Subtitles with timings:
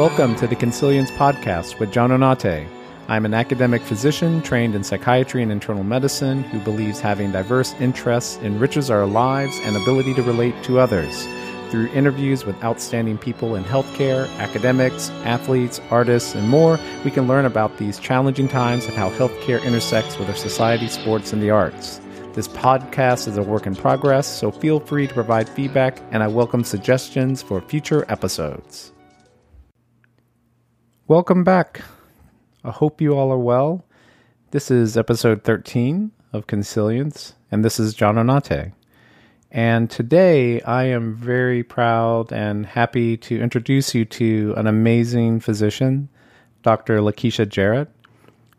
[0.00, 2.66] Welcome to the Consilience Podcast with John Onate.
[3.08, 8.38] I'm an academic physician trained in psychiatry and internal medicine who believes having diverse interests
[8.38, 11.28] enriches our lives and ability to relate to others.
[11.68, 17.44] Through interviews with outstanding people in healthcare, academics, athletes, artists, and more, we can learn
[17.44, 22.00] about these challenging times and how healthcare intersects with our society, sports, and the arts.
[22.32, 26.28] This podcast is a work in progress, so feel free to provide feedback, and I
[26.28, 28.94] welcome suggestions for future episodes.
[31.10, 31.80] Welcome back.
[32.62, 33.84] I hope you all are well.
[34.52, 38.70] This is episode 13 of Consilience, and this is John Onate.
[39.50, 46.08] And today I am very proud and happy to introduce you to an amazing physician,
[46.62, 47.00] Dr.
[47.00, 47.88] Lakeisha Jarrett.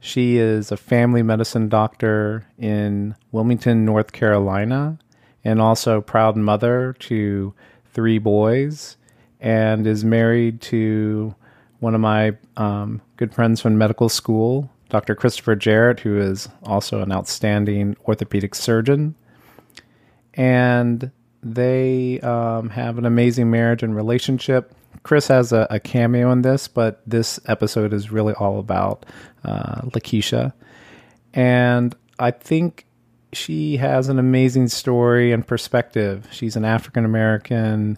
[0.01, 4.99] She is a family medicine doctor in Wilmington, North Carolina,
[5.45, 7.53] and also proud mother to
[7.93, 8.97] three boys,
[9.39, 11.33] and is married to
[11.81, 15.15] one of my um, good friends from medical school, Dr.
[15.15, 19.15] Christopher Jarrett, who is also an outstanding orthopedic surgeon.
[20.35, 21.11] And
[21.43, 24.73] they um, have an amazing marriage and relationship.
[25.03, 29.05] Chris has a, a, cameo in this, but this episode is really all about
[29.43, 30.53] uh, Lakeisha.
[31.33, 32.85] And I think
[33.33, 36.27] she has an amazing story and perspective.
[36.31, 37.97] She's an African American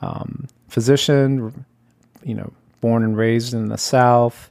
[0.00, 1.66] um, physician,
[2.24, 4.50] you know, born and raised in the South,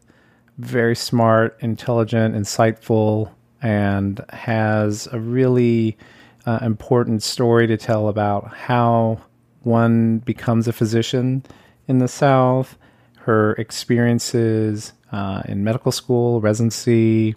[0.58, 5.98] very smart, intelligent, insightful, and has a really
[6.46, 9.20] uh, important story to tell about how
[9.64, 11.44] one becomes a physician
[11.88, 12.78] in the South,
[13.20, 17.36] her experiences uh, in medical school, residency,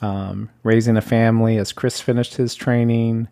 [0.00, 3.28] um, raising a family as Chris finished his training,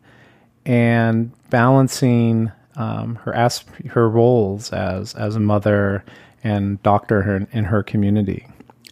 [0.67, 6.05] and balancing um, her asp- her roles as as a mother
[6.45, 8.47] and doctor in, her community.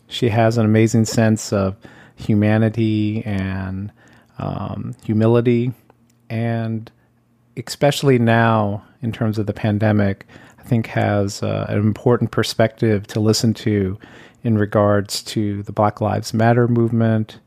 [0.09, 1.77] She has an amazing sense of
[2.17, 3.93] humanity and
[4.39, 5.73] um, humility,
[6.29, 6.91] and
[7.57, 10.27] especially now in terms of the pandemic,
[10.59, 13.99] I think has uh, an important perspective to listen to
[14.43, 17.39] in regards to the Black Lives Matter movement,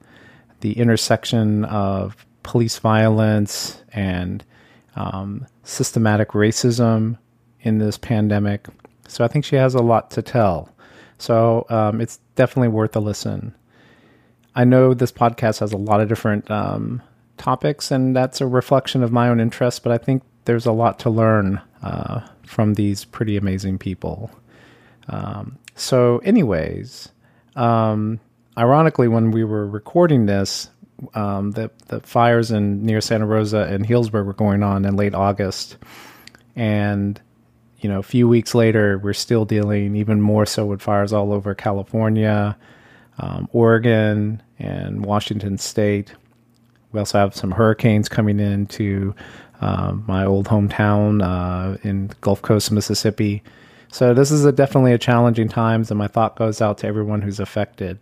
[0.62, 4.44] the intersection of police violence and
[4.96, 7.18] um, systematic racism
[7.62, 8.68] in this pandemic.
[9.08, 10.70] So I think she has a lot to tell.
[11.18, 13.56] So um, it's definitely worth a listen.
[14.56, 17.02] I know this podcast has a lot of different um,
[17.38, 21.00] topics, and that's a reflection of my own interest, but I think there's a lot
[21.00, 24.32] to learn uh, from these pretty amazing people.
[25.08, 27.10] Um, so, anyways,
[27.56, 28.20] um,
[28.58, 30.70] ironically, when we were recording this,
[31.14, 35.14] um, the the fires in near Santa Rosa and Healdsburg were going on in late
[35.14, 35.78] August,
[36.56, 37.20] and
[37.86, 41.32] you know, a few weeks later, we're still dealing even more so with fires all
[41.32, 42.58] over California,
[43.20, 46.12] um, Oregon, and Washington State.
[46.92, 49.14] We also have some hurricanes coming into
[49.62, 53.44] um, my old hometown uh, in Gulf Coast, Mississippi.
[53.92, 57.22] So this is a, definitely a challenging times, and my thought goes out to everyone
[57.22, 58.00] who's affected.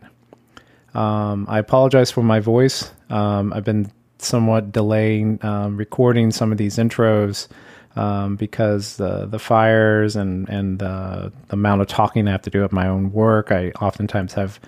[0.94, 2.90] Um, I apologize for my voice.
[3.10, 7.50] Um, I've been somewhat delaying um, recording some of these intros
[7.96, 12.50] um, because the the fires and and the, the, amount of talking I have to
[12.50, 13.52] do at my own work.
[13.52, 14.60] I oftentimes have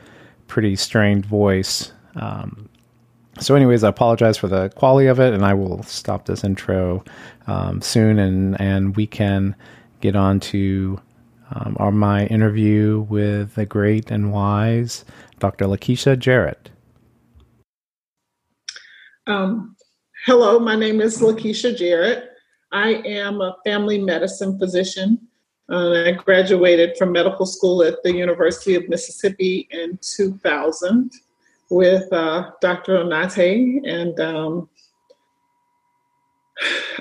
[0.48, 1.92] pretty strained voice.
[2.16, 2.70] Um,
[3.40, 7.04] so, anyways, I apologize for the quality of it, and I will stop this intro
[7.48, 9.56] um, soon, and and we can
[10.02, 11.00] get on to
[11.52, 15.06] um, my interview with the great and wise
[15.40, 15.66] Dr.
[15.66, 16.70] Lakeisha Jarrett.
[19.28, 19.76] Um,
[20.26, 22.35] hello, my name is Lakeisha Jarrett.
[22.76, 25.30] I am a family medicine physician.
[25.72, 31.10] Uh, I graduated from medical school at the University of Mississippi in 2000
[31.70, 32.98] with uh, Dr.
[32.98, 34.70] Onate, and um,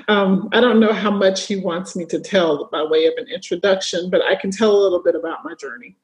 [0.07, 3.27] um, I don't know how much he wants me to tell by way of an
[3.27, 5.97] introduction, but I can tell a little bit about my journey.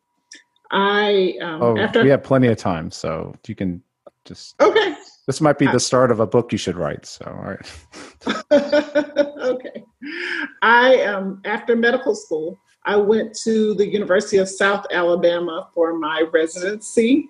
[0.69, 3.81] I um, oh, after we have plenty of time, so you can
[4.25, 4.95] just okay.
[5.27, 7.06] This might be the start of a book you should write.
[7.06, 7.71] So, all right.
[9.39, 9.83] okay.
[10.62, 16.25] I um after medical school, I went to the University of South Alabama for my
[16.31, 17.29] residency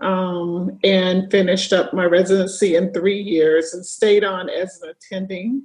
[0.00, 5.62] um, and finished up my residency in three years and stayed on as an attending.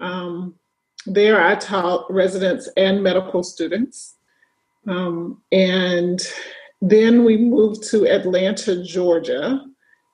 [0.00, 0.54] Um,
[1.06, 4.16] there, I taught residents and medical students.
[4.86, 6.20] Um, and
[6.80, 9.64] then we moved to Atlanta, Georgia,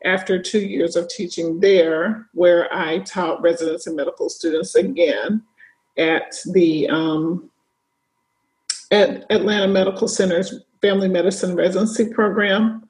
[0.05, 5.43] after two years of teaching there, where I taught residents and medical students again
[5.97, 7.51] at the um,
[8.91, 12.89] at Atlanta Medical Center's Family Medicine Residency Program.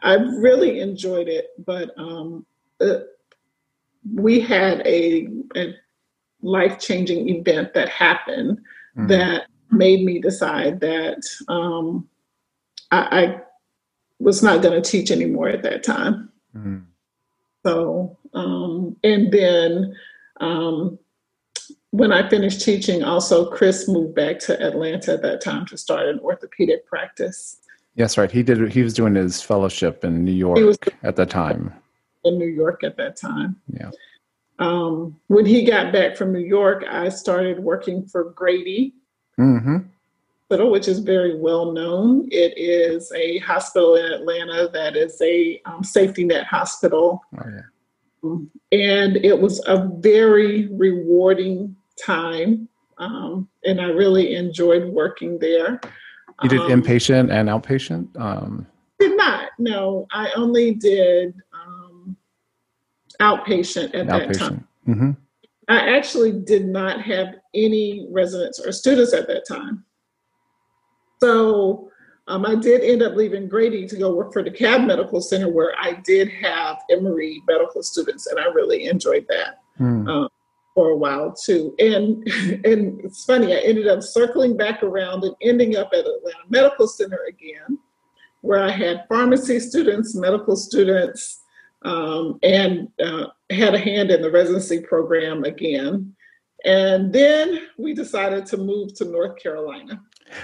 [0.00, 2.44] I really enjoyed it, but um,
[2.80, 3.00] uh,
[4.12, 5.74] we had a, a
[6.42, 8.58] life changing event that happened
[8.96, 9.06] mm-hmm.
[9.06, 12.06] that made me decide that um,
[12.90, 13.40] I, I,
[14.24, 16.30] was not going to teach anymore at that time.
[16.56, 16.78] Mm-hmm.
[17.64, 19.94] So, um, and then
[20.40, 20.98] um,
[21.90, 26.08] when I finished teaching, also Chris moved back to Atlanta at that time to start
[26.08, 27.58] an orthopedic practice.
[27.94, 28.30] Yes, right.
[28.30, 28.72] He did.
[28.72, 31.72] He was doing his fellowship in New York was, at the time.
[32.24, 33.56] In New York at that time.
[33.72, 33.90] Yeah.
[34.58, 38.94] Um, when he got back from New York, I started working for Grady
[39.38, 39.78] mm-hmm.
[40.50, 42.28] Hospital, which is very well known.
[42.30, 47.22] It is a hospital in Atlanta that is a um, safety net hospital.
[47.38, 48.78] Oh, yeah.
[48.78, 51.74] And it was a very rewarding
[52.04, 52.68] time.
[52.98, 55.80] Um, and I really enjoyed working there.
[56.42, 58.20] You did um, inpatient and outpatient?
[58.20, 58.66] Um,
[58.98, 59.48] did not.
[59.58, 62.18] No, I only did um,
[63.18, 64.28] outpatient at outpatient.
[64.28, 64.68] that time.
[64.86, 65.10] Mm-hmm.
[65.68, 69.86] I actually did not have any residents or students at that time.
[71.20, 71.90] So
[72.26, 75.74] um, I did end up leaving Grady to go work for DeKalb Medical Center, where
[75.78, 80.08] I did have Emory medical students, and I really enjoyed that mm.
[80.08, 80.28] um,
[80.74, 81.74] for a while too.
[81.78, 82.26] And
[82.64, 86.88] and it's funny, I ended up circling back around and ending up at Atlanta Medical
[86.88, 87.78] Center again,
[88.40, 91.42] where I had pharmacy students, medical students,
[91.82, 96.14] um, and uh, had a hand in the residency program again.
[96.64, 100.00] And then we decided to move to North Carolina.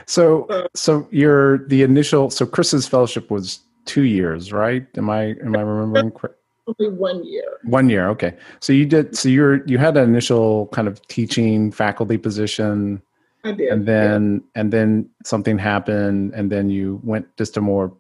[0.07, 4.87] So, so, so your the initial so Chris's fellowship was two years, right?
[4.97, 6.37] Am I am I remembering correct?
[6.67, 7.59] Only one year.
[7.65, 8.37] One year, okay.
[8.61, 9.17] So you did.
[9.17, 13.03] So you're you had an initial kind of teaching faculty position.
[13.45, 13.69] I did.
[13.69, 14.61] And then yeah.
[14.61, 17.97] and then something happened, and then you went just to more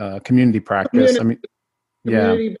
[0.00, 1.18] uh, community practice.
[1.18, 1.48] Community,
[2.04, 2.56] I mean, yeah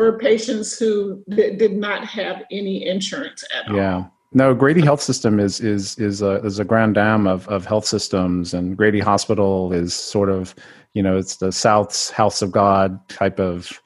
[0.00, 3.76] for patients who d- did not have any insurance at all.
[3.76, 4.04] Yeah.
[4.32, 7.84] No, Grady Health System is is is a is a grand dam of of health
[7.84, 10.54] systems, and Grady Hospital is sort of
[10.94, 13.80] you know it's the South's House of God type of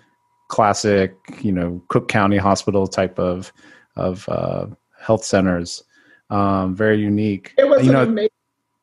[0.48, 3.52] classic you know Cook County Hospital type of
[3.96, 4.66] of uh,
[5.00, 5.82] health centers.
[6.28, 7.54] Um, very unique.
[7.56, 8.30] It was you an know, amazing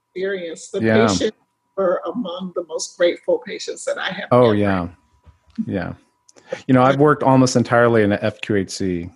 [0.08, 0.70] experience.
[0.70, 1.08] The yeah.
[1.08, 1.38] patients
[1.78, 4.30] were among the most grateful patients that I have.
[4.32, 4.88] Oh yeah,
[5.68, 5.94] yeah.
[6.68, 9.12] You know, I've worked almost entirely in a FQHC,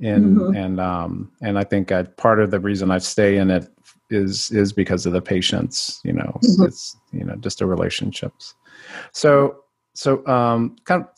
[0.00, 0.56] in mm-hmm.
[0.56, 3.68] and um, and I think I, part of the reason I stay in it
[4.10, 6.00] is is because of the patients.
[6.04, 6.64] You know, mm-hmm.
[6.64, 8.54] it's you know just the relationships.
[9.12, 9.64] So
[9.94, 11.08] so um, kind of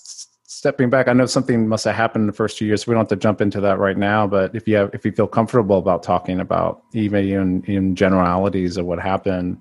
[0.58, 2.86] stepping back, I know something must have happened in the first few years.
[2.86, 5.12] we don't have to jump into that right now, but if you have, if you
[5.12, 9.58] feel comfortable about talking about even in, in generalities of what happened,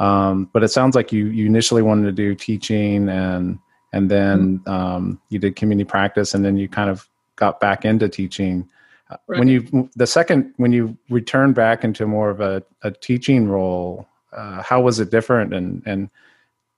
[0.00, 3.58] um, but it sounds like you you initially wanted to do teaching and
[3.92, 4.70] and then mm-hmm.
[4.70, 8.68] um, you did community practice, and then you kind of got back into teaching.
[9.10, 9.38] Uh, right.
[9.38, 14.08] When you the second when you returned back into more of a, a teaching role,
[14.32, 15.52] uh, how was it different?
[15.52, 16.10] And and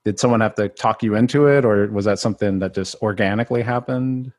[0.05, 3.63] did someone have to talk you into it, or was that something that just organically
[3.63, 4.33] happened?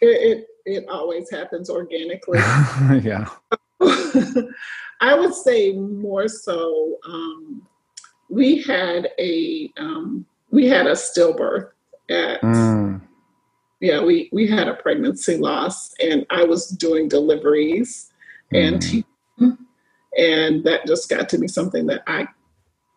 [0.00, 2.38] It it, it always happens organically.
[3.02, 3.28] yeah.
[5.00, 6.96] I would say more so.
[7.06, 7.66] Um,
[8.28, 11.70] we had a um, we had a stillbirth
[12.10, 13.00] at mm.
[13.80, 18.10] Yeah we we had a pregnancy loss and i was doing deliveries
[18.52, 18.66] mm.
[18.66, 19.58] and teaching,
[20.18, 22.26] and that just got to be something that i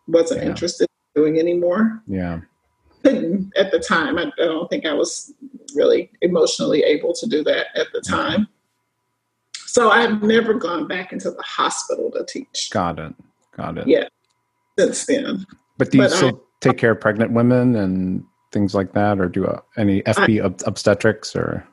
[0.08, 0.48] wasn't yeah.
[0.48, 2.02] interested in doing anymore.
[2.08, 2.40] Yeah.
[3.04, 5.32] At the time I, I, don't think i was
[5.74, 8.48] really emotionally able to do that at the time.
[9.66, 12.70] So i've never gone back into the hospital to teach.
[12.72, 13.14] Got it.
[13.56, 13.86] Got it.
[13.86, 14.08] Yeah
[14.80, 15.46] since then.
[15.78, 19.20] But do you but still I, take care of pregnant women and things like that,
[19.20, 21.66] or do uh, any FP I, obstetrics or?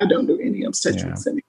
[0.00, 1.26] I don't do any obstetrics.
[1.26, 1.32] Yeah.
[1.32, 1.42] Any,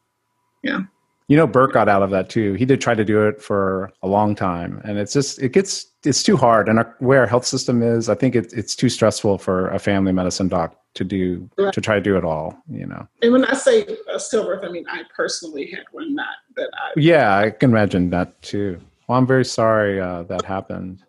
[0.64, 0.80] yeah.
[1.28, 2.54] You know, Burke got out of that too.
[2.54, 5.86] He did try to do it for a long time, and it's just it gets
[6.04, 6.68] it's too hard.
[6.68, 9.78] And our, where our health system is, I think it, it's too stressful for a
[9.78, 11.72] family medicine doc to do right.
[11.72, 12.58] to try to do it all.
[12.68, 13.08] You know.
[13.22, 16.94] And when I say a stillbirth, I mean I personally had one, not that I.
[16.96, 18.80] Yeah, I can imagine that too.
[19.08, 21.04] Well, I'm very sorry uh, that happened.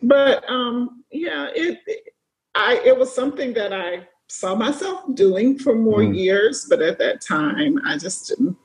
[0.00, 2.14] But um, yeah, it, it
[2.56, 6.16] I it was something that I saw myself doing for more mm.
[6.16, 8.56] years, but at that time I just didn't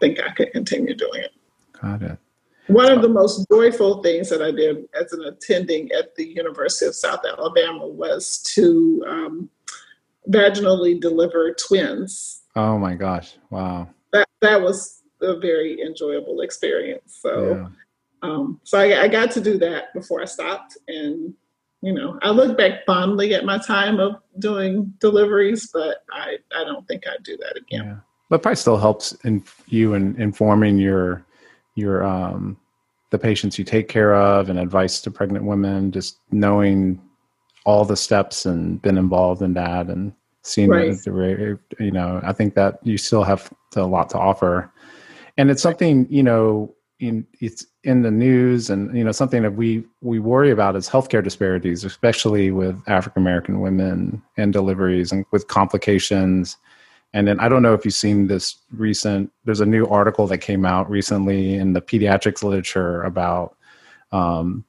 [0.00, 1.32] think I could continue doing it.
[1.80, 2.18] Got it.
[2.66, 6.86] One of the most joyful things that I did as an attending at the University
[6.86, 9.50] of South Alabama was to um,
[10.28, 12.42] vaginally deliver twins.
[12.56, 13.36] Oh my gosh!
[13.50, 13.88] Wow.
[14.12, 17.18] That that was a very enjoyable experience.
[17.20, 17.70] So,
[18.22, 21.34] Um, so I, I got to do that before I stopped, and
[21.86, 26.64] you know, I look back fondly at my time of doing deliveries, but I, I
[26.64, 27.84] don't think I'd do that again.
[27.84, 27.96] Yeah.
[28.28, 31.24] But probably still helps in you in informing your
[31.76, 32.56] your um
[33.10, 37.00] the patients you take care of and advice to pregnant women, just knowing
[37.64, 40.12] all the steps and been involved in that and
[40.42, 40.98] seeing right.
[41.04, 44.72] the, you know, I think that you still have a lot to offer.
[45.36, 49.54] And it's something, you know, in, it's in the news and you know something that
[49.54, 55.24] we we worry about is healthcare disparities especially with african american women and deliveries and
[55.30, 56.56] with complications
[57.14, 60.38] and then i don't know if you've seen this recent there's a new article that
[60.38, 63.56] came out recently in the pediatrics literature about
[64.10, 64.64] um,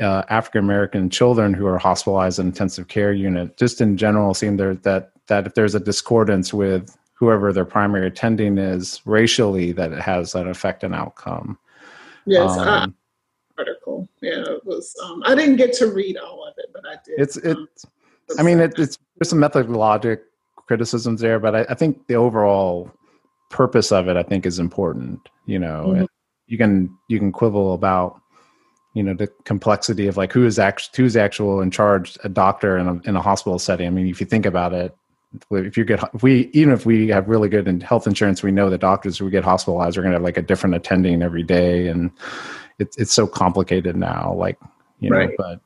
[0.00, 4.58] uh, african american children who are hospitalized in intensive care unit just in general seeing
[4.58, 9.90] there that that if there's a discordance with whoever their primary attending is racially that
[9.90, 11.58] it has an effect and outcome.
[12.26, 12.86] Yes, um, I,
[13.58, 14.08] article.
[14.20, 14.94] Yeah, it was.
[15.04, 17.18] Um, I didn't get to read all of it, but I did.
[17.18, 17.84] It's it's.
[17.84, 20.20] Um, I mean, it, it's there's some methodologic
[20.66, 22.90] criticisms there, but I, I, think the overall
[23.50, 25.20] purpose of it, I think, is important.
[25.46, 26.04] You know, mm-hmm.
[26.48, 28.20] you can you can quibble about
[28.94, 32.78] you know the complexity of like who is actually who's actual in charge a doctor
[32.78, 34.96] in a, in a hospital setting i mean if you think about it
[35.50, 38.50] if you get if we even if we have really good in health insurance we
[38.50, 41.42] know that doctors who get hospitalized are going to have like a different attending every
[41.42, 42.10] day and
[42.78, 44.58] it's it's so complicated now like
[45.00, 45.60] you know but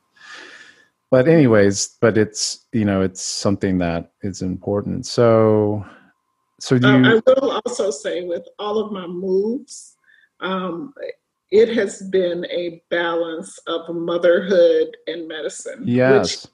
[1.09, 5.05] but anyways but it's you know it's something that is important.
[5.05, 5.85] So
[6.59, 9.97] so do you, i will also say with all of my moves
[10.41, 10.93] um,
[11.51, 16.45] it has been a balance of motherhood and medicine yes.
[16.45, 16.51] which,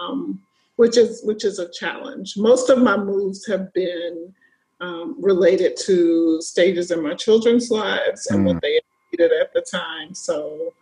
[0.00, 0.42] um,
[0.80, 2.38] which is which is a challenge.
[2.38, 4.32] Most of my moves have been
[4.80, 8.46] um, related to stages in my children's lives and mm.
[8.46, 8.80] what they
[9.12, 10.14] needed at the time.
[10.14, 10.72] So,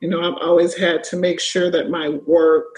[0.00, 2.74] you know, I've always had to make sure that my work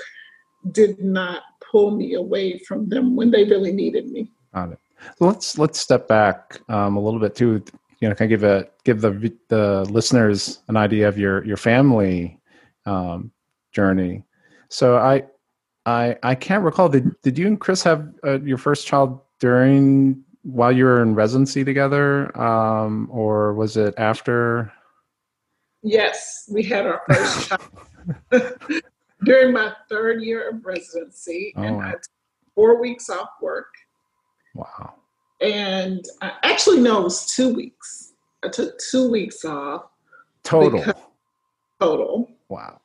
[0.71, 1.41] did not
[1.73, 4.31] pull me away from them when they really needed me.
[4.55, 4.79] Got it.
[5.21, 7.65] Let's let's step back um, a little bit too.
[8.01, 11.57] You know, can I give a give the the listeners an idea of your your
[11.57, 12.39] family
[12.85, 13.33] um,
[13.73, 14.23] journey?
[14.69, 15.25] So I
[15.89, 16.89] I I can't recall.
[16.89, 21.15] Did did you and Chris have uh, your first child during while you were in
[21.15, 24.73] residency together, um, or was it after?
[25.83, 27.49] Yes, we had our first
[28.31, 28.53] child
[29.25, 31.63] during my third year of residency, oh.
[31.63, 32.03] and I took
[32.55, 33.73] four weeks off work.
[34.55, 34.95] Wow.
[35.41, 38.13] And I, actually, no, it was two weeks.
[38.45, 39.85] I took two weeks off.
[40.43, 40.85] Total.
[41.81, 42.29] Total.
[42.49, 42.81] Wow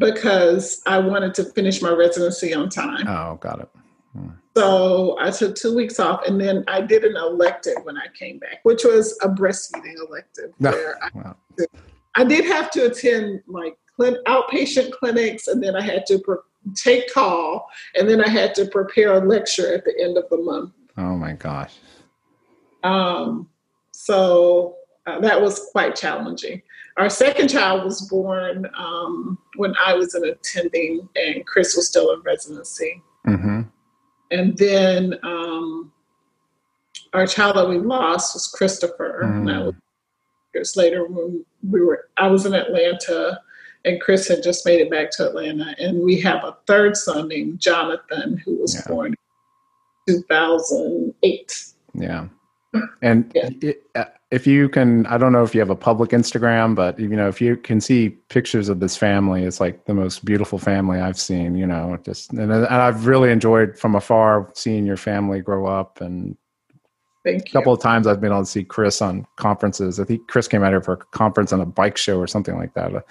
[0.00, 3.06] because I wanted to finish my residency on time.
[3.06, 3.68] Oh, got it.
[4.16, 4.30] Hmm.
[4.56, 8.38] So I took two weeks off and then I did an elective when I came
[8.38, 10.52] back, which was a breastfeeding elective.
[10.58, 11.36] Where I, wow.
[12.16, 16.36] I, did have to attend like outpatient clinics and then I had to pre-
[16.74, 20.38] take call and then I had to prepare a lecture at the end of the
[20.38, 20.72] month.
[20.96, 21.74] Oh my gosh.
[22.82, 23.48] Um,
[23.92, 24.76] so
[25.06, 26.62] uh, that was quite challenging.
[27.00, 32.12] Our second child was born um, when I was an attending and Chris was still
[32.12, 33.02] in residency.
[33.26, 33.62] Mm-hmm.
[34.30, 35.90] And then um,
[37.14, 39.22] our child that we lost was Christopher.
[39.24, 39.38] Mm-hmm.
[39.38, 39.74] And that was
[40.52, 43.40] years later when we were, I was in Atlanta
[43.86, 45.74] and Chris had just made it back to Atlanta.
[45.78, 48.82] And we have a third son named Jonathan who was yeah.
[48.86, 49.14] born
[50.06, 51.64] in 2008.
[51.94, 52.28] Yeah.
[53.02, 53.50] And yeah.
[53.62, 56.98] it, uh, if you can, I don't know if you have a public Instagram, but
[56.98, 60.58] you know, if you can see pictures of this family, it's like the most beautiful
[60.58, 61.56] family I've seen.
[61.56, 66.00] You know, just and, and I've really enjoyed from afar seeing your family grow up.
[66.00, 66.36] And
[67.24, 69.98] Thank a couple of times I've been able to see Chris on conferences.
[69.98, 72.56] I think Chris came out here for a conference on a bike show or something
[72.56, 72.94] like that.
[72.94, 73.04] A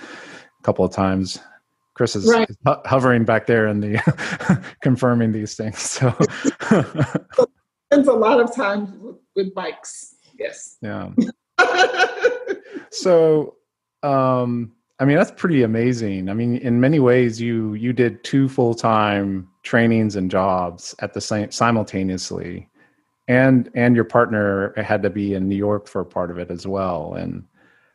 [0.63, 1.39] couple of times.
[1.95, 2.49] Chris is, right.
[2.85, 5.79] hovering back there and the confirming these things.
[5.81, 6.15] So
[7.91, 10.15] spends a lot of time with, bikes.
[10.37, 10.77] Yes.
[10.81, 11.09] Yeah.
[12.91, 13.55] so,
[14.03, 16.29] um, I mean, that's pretty amazing.
[16.29, 21.13] I mean, in many ways, you you did two full time trainings and jobs at
[21.13, 22.67] the same simultaneously,
[23.27, 26.67] and and your partner had to be in New York for part of it as
[26.67, 27.13] well.
[27.13, 27.45] And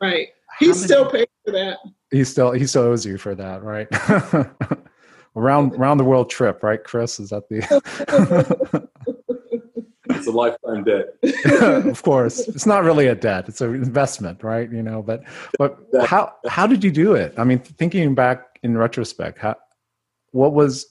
[0.01, 1.77] right, he still paid for that.
[2.09, 3.87] He still he still owes you for that, right?
[5.35, 7.19] around around the world trip, right, Chris?
[7.19, 8.89] Is that the?
[10.15, 11.15] it's a lifetime debt.
[11.85, 14.71] of course, it's not really a debt; it's an investment, right?
[14.71, 15.23] You know, but
[15.57, 17.33] but how how did you do it?
[17.37, 19.55] I mean, thinking back in retrospect, how
[20.31, 20.87] what was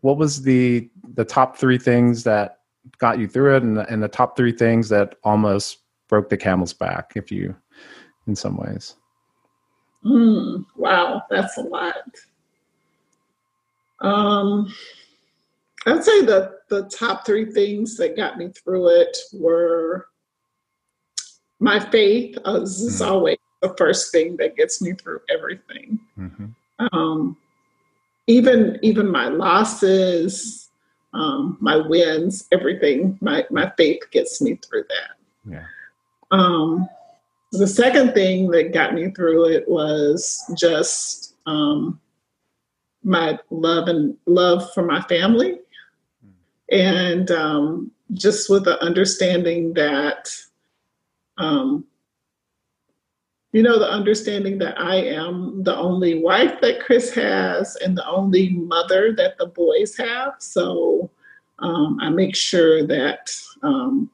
[0.00, 2.58] what was the the top three things that
[2.98, 6.36] got you through it, and the, and the top three things that almost broke the
[6.36, 7.54] camel's back, if you,
[8.26, 8.94] in some ways.
[10.04, 11.94] Mm, wow, that's a lot.
[14.00, 14.72] Um,
[15.86, 20.06] I'd say the the top three things that got me through it were
[21.60, 22.36] my faith.
[22.44, 23.12] Uh, this is mm-hmm.
[23.12, 25.98] always the first thing that gets me through everything.
[26.18, 26.86] Mm-hmm.
[26.92, 27.36] Um,
[28.26, 30.70] even even my losses,
[31.12, 33.18] um, my wins, everything.
[33.20, 35.50] My my faith gets me through that.
[35.50, 35.64] Yeah.
[36.30, 36.88] Um,
[37.52, 42.00] the second thing that got me through it was just um,
[43.04, 45.60] my love and love for my family,
[46.74, 50.28] and um, just with the understanding that,
[51.38, 51.84] um,
[53.52, 58.06] you know, the understanding that I am the only wife that Chris has and the
[58.08, 60.34] only mother that the boys have.
[60.40, 61.08] So
[61.60, 63.30] um, I make sure that,
[63.62, 64.10] um,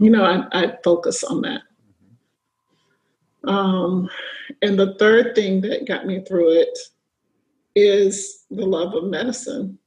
[0.00, 1.62] you know, I, I focus on that.
[3.44, 4.10] Um,
[4.62, 6.76] and the third thing that got me through it
[7.76, 9.78] is the love of medicine.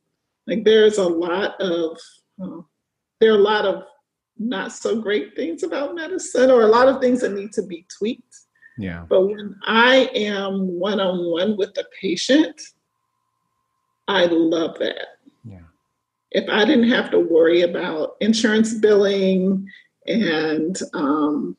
[0.47, 1.97] Like there's a lot of
[2.41, 2.61] uh,
[3.19, 3.83] there are a lot of
[4.37, 7.85] not so great things about medicine, or a lot of things that need to be
[7.97, 8.35] tweaked.
[8.77, 9.05] Yeah.
[9.07, 12.59] But when I am one on one with the patient,
[14.07, 15.19] I love that.
[15.45, 15.59] Yeah.
[16.31, 19.67] If I didn't have to worry about insurance billing
[20.07, 21.55] and um,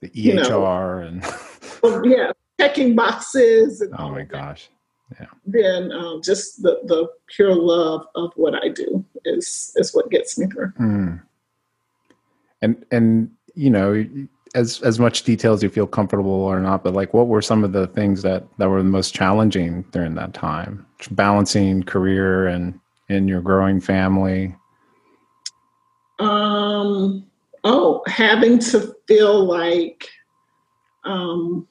[0.00, 3.80] the EHR you know, and yeah, checking boxes.
[3.80, 4.68] And oh my gosh.
[5.20, 5.26] Yeah.
[5.46, 10.38] Then um, just the, the pure love of what I do is is what gets
[10.38, 10.72] me through.
[10.80, 11.22] Mm.
[12.62, 14.04] And and you know,
[14.54, 17.64] as as much detail as you feel comfortable or not, but like what were some
[17.64, 20.86] of the things that that were the most challenging during that time?
[21.10, 24.54] Balancing career and in your growing family.
[26.18, 27.26] Um
[27.64, 30.08] oh, having to feel like
[31.04, 31.66] um,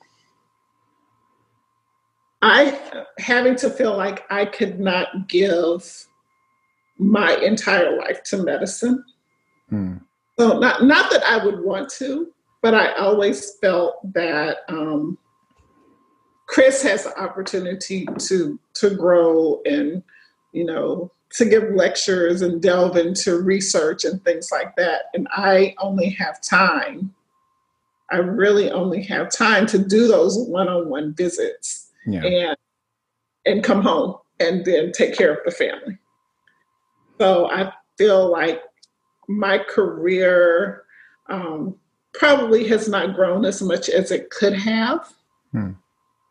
[2.44, 6.06] I having to feel like I could not give
[6.98, 9.04] my entire life to medicine.
[9.70, 9.98] Hmm.
[10.38, 15.18] So not not that I would want to, but I always felt that um,
[16.48, 20.04] Chris has the opportunity to to grow and
[20.52, 25.04] you know to give lectures and delve into research and things like that.
[25.14, 27.16] And I only have time.
[28.12, 32.24] I really only have time to do those one-on-one visits yeah.
[32.24, 32.58] and
[33.46, 35.98] and come home and then take care of the family.
[37.20, 38.62] So I feel like
[39.28, 40.84] my career
[41.30, 41.76] um,
[42.14, 45.14] probably has not grown as much as it could have
[45.52, 45.72] hmm.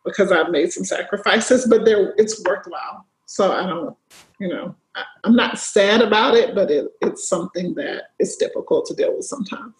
[0.05, 3.07] because I've made some sacrifices, but there it's worthwhile.
[3.27, 3.97] So I don't,
[4.39, 8.87] you know, I, am not sad about it, but it, it's something that is difficult
[8.87, 9.73] to deal with sometimes.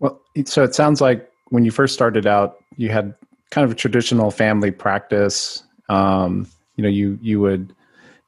[0.00, 3.14] Well, so it sounds like when you first started out, you had
[3.50, 5.62] kind of a traditional family practice.
[5.88, 7.74] Um, you know, you you would,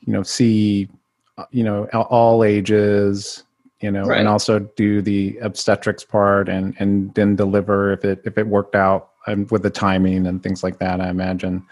[0.00, 0.88] you know, see,
[1.38, 3.44] uh, you know, all ages,
[3.80, 4.18] you know, right.
[4.18, 8.74] and also do the obstetrics part and and then deliver if it if it worked
[8.74, 11.00] out and with the timing and things like that.
[11.00, 11.64] I imagine,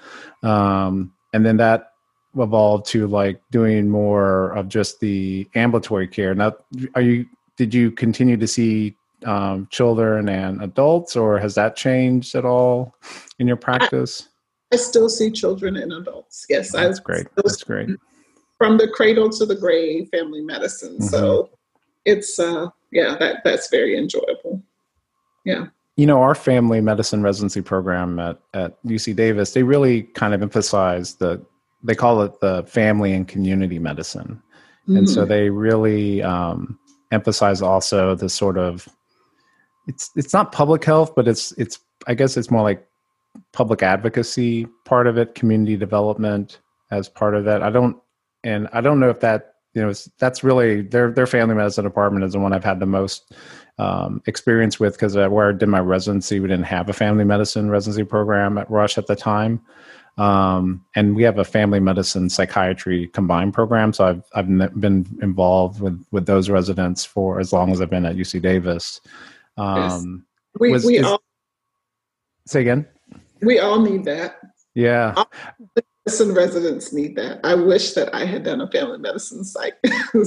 [0.42, 1.92] um, and then that
[2.36, 6.34] evolved to like doing more of just the ambulatory care.
[6.34, 6.52] Now,
[6.94, 12.34] are you did you continue to see um, children and adults, or has that changed
[12.34, 12.94] at all
[13.38, 14.28] in your practice?
[14.72, 16.46] I, I still see children and adults.
[16.48, 17.26] Yes, that's I, great.
[17.36, 17.90] That's great.
[18.58, 20.94] From the cradle to the grave, family medicine.
[20.94, 21.06] Mm-hmm.
[21.06, 21.50] So
[22.04, 24.62] it's uh, yeah, that that's very enjoyable.
[25.44, 25.66] Yeah
[25.98, 30.40] you know our family medicine residency program at, at uc davis they really kind of
[30.40, 31.44] emphasize the
[31.82, 34.40] they call it the family and community medicine
[34.84, 34.96] mm-hmm.
[34.96, 35.28] and so mm.
[35.28, 36.78] they really um,
[37.12, 38.88] emphasize also the sort of
[39.88, 42.86] it's it's not public health but it's it's i guess it's more like
[43.52, 47.96] public advocacy part of it community development as part of that i don't
[48.44, 52.24] and i don't know if that you know that's really their their family medicine department
[52.24, 53.32] is the one i've had the most
[53.78, 57.70] um, experience with because where i did my residency we didn't have a family medicine
[57.70, 59.60] residency program at rush at the time
[60.18, 63.92] um, and we have a family medicine psychiatry combined program.
[63.92, 68.04] So I've I've been involved with with those residents for as long as I've been
[68.04, 69.00] at UC Davis.
[69.58, 70.04] Um, yes.
[70.60, 71.22] We was, we is, all
[72.46, 72.86] say again.
[73.42, 74.38] We all need that.
[74.74, 75.14] Yeah.
[75.16, 75.30] All
[76.06, 77.40] medicine residents need that.
[77.44, 79.74] I wish that I had done a family medicine psych.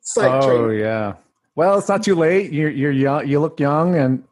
[0.00, 0.80] psych oh training.
[0.80, 1.14] yeah.
[1.54, 2.52] Well, it's not too late.
[2.52, 3.28] You're you're young.
[3.28, 4.24] You look young and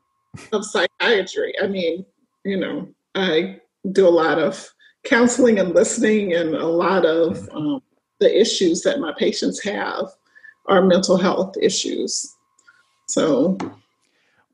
[0.52, 1.54] of psychiatry.
[1.62, 2.04] I mean,
[2.44, 3.60] you know, I
[3.92, 4.68] do a lot of
[5.04, 7.56] counseling and listening, and a lot of mm-hmm.
[7.56, 7.82] um,
[8.20, 10.06] the issues that my patients have
[10.66, 12.34] are mental health issues.
[13.06, 13.56] So,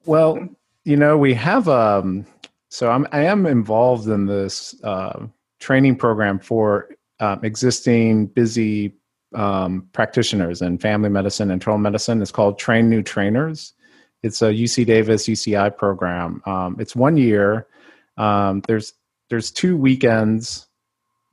[0.06, 0.48] well,
[0.84, 2.26] you know, we have um,
[2.68, 5.26] so I'm I am involved in this uh,
[5.60, 6.88] training program for
[7.20, 8.94] uh, existing busy
[9.34, 12.20] um, practitioners in family medicine and internal medicine.
[12.20, 13.72] It's called Train New Trainers.
[14.22, 16.42] It's a UC Davis UCI program.
[16.46, 17.66] Um, it's one year.
[18.16, 18.94] Um, there's
[19.28, 20.66] there's two weekends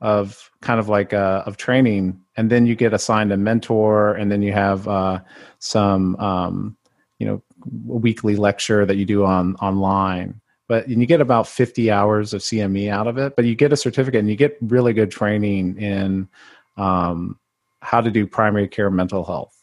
[0.00, 4.30] of kind of like uh, of training, and then you get assigned a mentor, and
[4.30, 5.20] then you have uh,
[5.58, 6.76] some um,
[7.18, 10.40] you know weekly lecture that you do on online.
[10.68, 13.76] But you get about 50 hours of CME out of it, but you get a
[13.76, 16.28] certificate and you get really good training in
[16.76, 17.38] um,
[17.80, 19.54] how to do primary care mental health.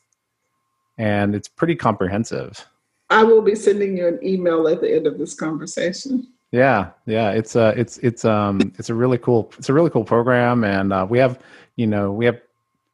[0.98, 2.66] And it's pretty comprehensive.
[3.10, 6.28] I will be sending you an email at the end of this conversation.
[6.52, 9.92] Yeah, yeah, it's a uh, it's it's um it's a really cool it's a really
[9.92, 11.40] cool program, and uh, we have
[11.76, 12.42] you know we have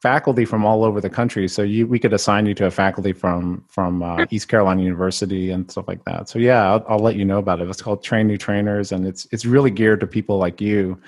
[0.02, 1.48] faculty from all over the country.
[1.48, 5.50] So you we could assign you to a faculty from from uh, East Carolina University
[5.50, 6.28] and stuff like that.
[6.28, 7.68] So yeah, I'll, I'll, let you know about it.
[7.68, 11.00] It's called Train New Trainers, and it's it's really geared to people like you.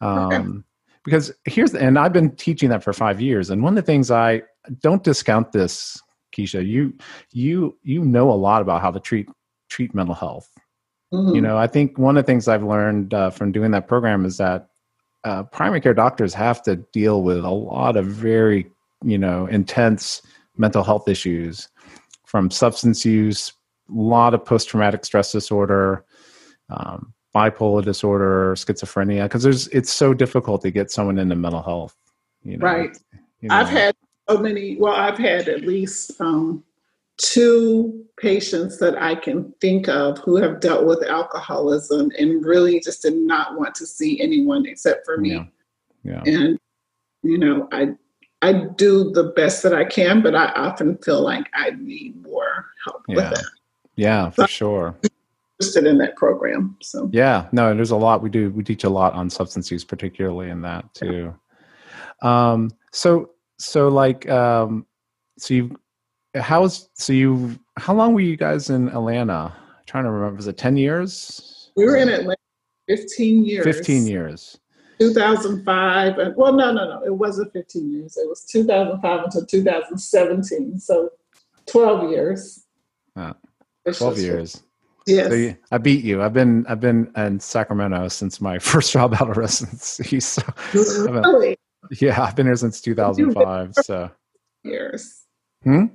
[0.00, 0.64] Um.
[1.02, 4.10] Because here's and I've been teaching that for five years, and one of the things
[4.10, 4.42] I
[4.82, 5.98] don't discount this,
[6.36, 6.64] Keisha.
[6.66, 6.92] You
[7.32, 9.26] you you know a lot about how to treat
[9.70, 10.50] treat mental health
[11.12, 11.34] Mm-hmm.
[11.34, 14.24] You know, I think one of the things I've learned uh, from doing that program
[14.24, 14.68] is that
[15.24, 18.70] uh, primary care doctors have to deal with a lot of very,
[19.04, 20.22] you know, intense
[20.56, 21.68] mental health issues
[22.24, 23.52] from substance use,
[23.88, 26.04] a lot of post traumatic stress disorder,
[26.68, 31.96] um, bipolar disorder, schizophrenia, because there's it's so difficult to get someone into mental health.
[32.42, 32.64] You know?
[32.64, 32.96] Right.
[33.40, 33.54] You know?
[33.56, 33.96] I've had
[34.28, 34.76] so many.
[34.76, 36.64] Well, I've had at least um,
[37.20, 43.02] two patients that I can think of who have dealt with alcoholism and really just
[43.02, 45.50] did not want to see anyone except for me.
[46.02, 46.22] Yeah.
[46.24, 46.34] yeah.
[46.34, 46.58] And
[47.22, 47.90] you know, I
[48.42, 52.66] I do the best that I can, but I often feel like I need more
[52.86, 53.30] help yeah.
[53.30, 53.46] with it.
[53.96, 54.96] Yeah, for so sure.
[55.60, 56.78] Interested in that program.
[56.80, 58.50] So yeah, no, there's a lot we do.
[58.50, 61.34] We teach a lot on substance use, particularly in that too.
[62.22, 62.52] Yeah.
[62.52, 64.86] Um, so so like um,
[65.38, 65.78] so you
[66.34, 69.52] how's so you how long were you guys in atlanta?
[69.56, 71.70] I'm trying to remember was it 10 years?
[71.76, 72.36] We were in atlanta
[72.88, 73.64] 15 years.
[73.64, 74.58] 15 years.
[75.00, 78.16] 2005 and well no no no it wasn't 15 years.
[78.16, 81.10] It was 2005 until 2017 so
[81.66, 82.66] 12 years.
[83.16, 83.34] Ah,
[83.92, 84.62] 12 years.
[85.06, 85.28] Yes.
[85.28, 86.22] So you, i beat you.
[86.22, 90.42] I've been i've been in sacramento since my first job out of residency so.
[90.74, 91.56] Really?
[92.00, 94.10] yeah i've been here since 2005 so.
[94.62, 95.24] Years.
[95.64, 95.86] Hmm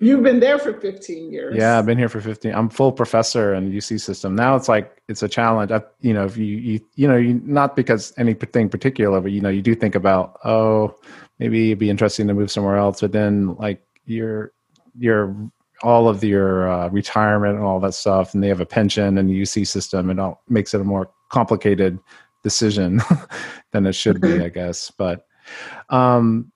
[0.00, 1.56] You've been there for 15 years.
[1.56, 2.54] Yeah, I've been here for 15.
[2.54, 4.36] I'm full professor in UC system.
[4.36, 5.72] Now it's like it's a challenge.
[5.72, 9.40] I, you know, if you you you know, you not because anything particular, but you
[9.40, 10.94] know, you do think about oh,
[11.40, 13.00] maybe it'd be interesting to move somewhere else.
[13.00, 14.52] But then like you're
[14.96, 15.34] you're
[15.82, 19.28] all of your uh, retirement and all that stuff, and they have a pension and
[19.28, 21.98] the UC system, and all makes it a more complicated
[22.44, 23.00] decision
[23.72, 24.92] than it should be, I guess.
[24.92, 25.26] But
[25.88, 26.52] um,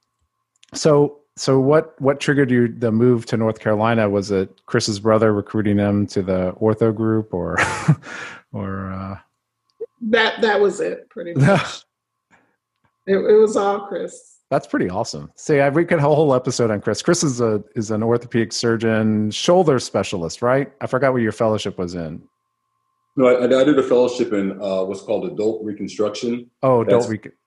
[0.75, 4.09] so so what what triggered you the move to North Carolina?
[4.09, 7.57] Was it Chris's brother recruiting him to the ortho group, or
[8.53, 9.17] or uh...
[10.03, 11.85] that that was it pretty much.
[13.07, 14.41] it, it was all Chris.
[14.51, 15.33] That's pretty awesome.
[15.35, 17.01] See, I we could have a whole episode on Chris.
[17.01, 20.71] Chris is a is an orthopedic surgeon, shoulder specialist, right?
[20.83, 22.23] I forgot what your fellowship was in.
[23.17, 26.51] No, I, I did a fellowship in uh, what's called adult reconstruction.
[26.63, 27.39] Oh, adult reconstruction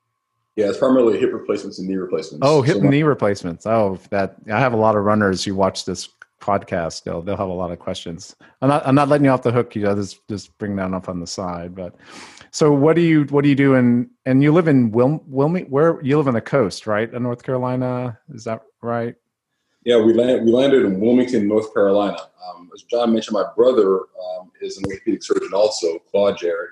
[0.55, 2.47] yeah, it's primarily hip replacements and knee replacements.
[2.47, 3.65] Oh, hip so and knee replacements.
[3.65, 6.07] Oh, that I have a lot of runners who watch this
[6.41, 7.03] podcast.
[7.03, 8.35] They'll they'll have a lot of questions.
[8.61, 9.75] I'm not I'm not letting you off the hook.
[9.75, 11.75] You know, just just bring that up on the side.
[11.75, 11.95] But
[12.51, 15.71] so what do you what do you do in and you live in Wil Wilmington?
[15.71, 17.13] Where you live on the coast, right?
[17.13, 19.15] In North Carolina, is that right?
[19.83, 22.17] Yeah, we land we landed in Wilmington, North Carolina.
[22.47, 26.71] Um, as John mentioned, my brother um, is an orthopedic surgeon, also Claude Jarrett,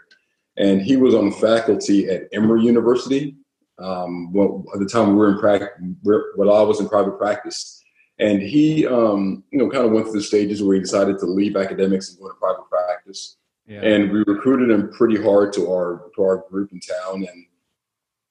[0.56, 3.36] and he was on faculty at Emory University
[3.79, 5.69] um, well, at the time we were in practice,
[6.03, 7.79] when I was in private practice.
[8.19, 11.25] And he, um, you know, kind of went through the stages where he decided to
[11.25, 13.38] leave academics and go to private practice.
[13.67, 13.81] Yeah.
[13.81, 17.45] And we recruited him pretty hard to our to our group in town, and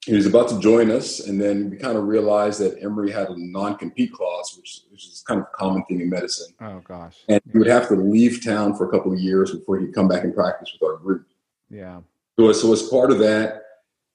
[0.05, 1.21] he was about to join us.
[1.21, 5.25] And then we kind of realized that Emory had a non-compete clause, which, which is
[5.27, 6.55] kind of a common thing in medicine.
[6.61, 7.17] Oh gosh!
[7.29, 10.07] And he would have to leave town for a couple of years before he'd come
[10.07, 11.27] back and practice with our group.
[11.71, 12.01] Yeah.
[12.39, 13.62] So, so as part of that,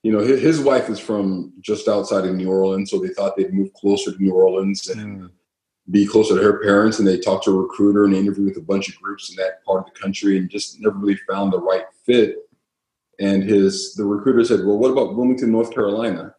[0.03, 3.35] you know, his, his, wife is from just outside of New Orleans, so they thought
[3.35, 5.29] they'd move closer to New Orleans and mm.
[5.89, 6.99] be closer to her parents.
[6.99, 9.63] And they talked to a recruiter and interviewed with a bunch of groups in that
[9.65, 12.35] part of the country, and just never really found the right fit.
[13.19, 16.35] And his the recruiter said, "Well, what about Wilmington, North Carolina?"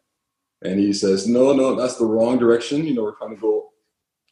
[0.61, 2.85] And he says, "No, no, that's the wrong direction.
[2.85, 3.71] You know, we're trying to go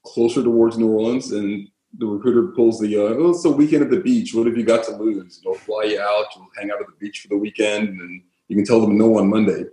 [0.05, 3.89] closer towards New Orleans." And the recruiter pulls the, uh, oh, it's a weekend at
[3.89, 4.33] the beach.
[4.33, 5.41] What have you got to lose?
[5.43, 6.25] They'll fly you out.
[6.35, 9.17] You'll hang out at the beach for the weekend, and you can tell them no
[9.17, 9.65] on Monday.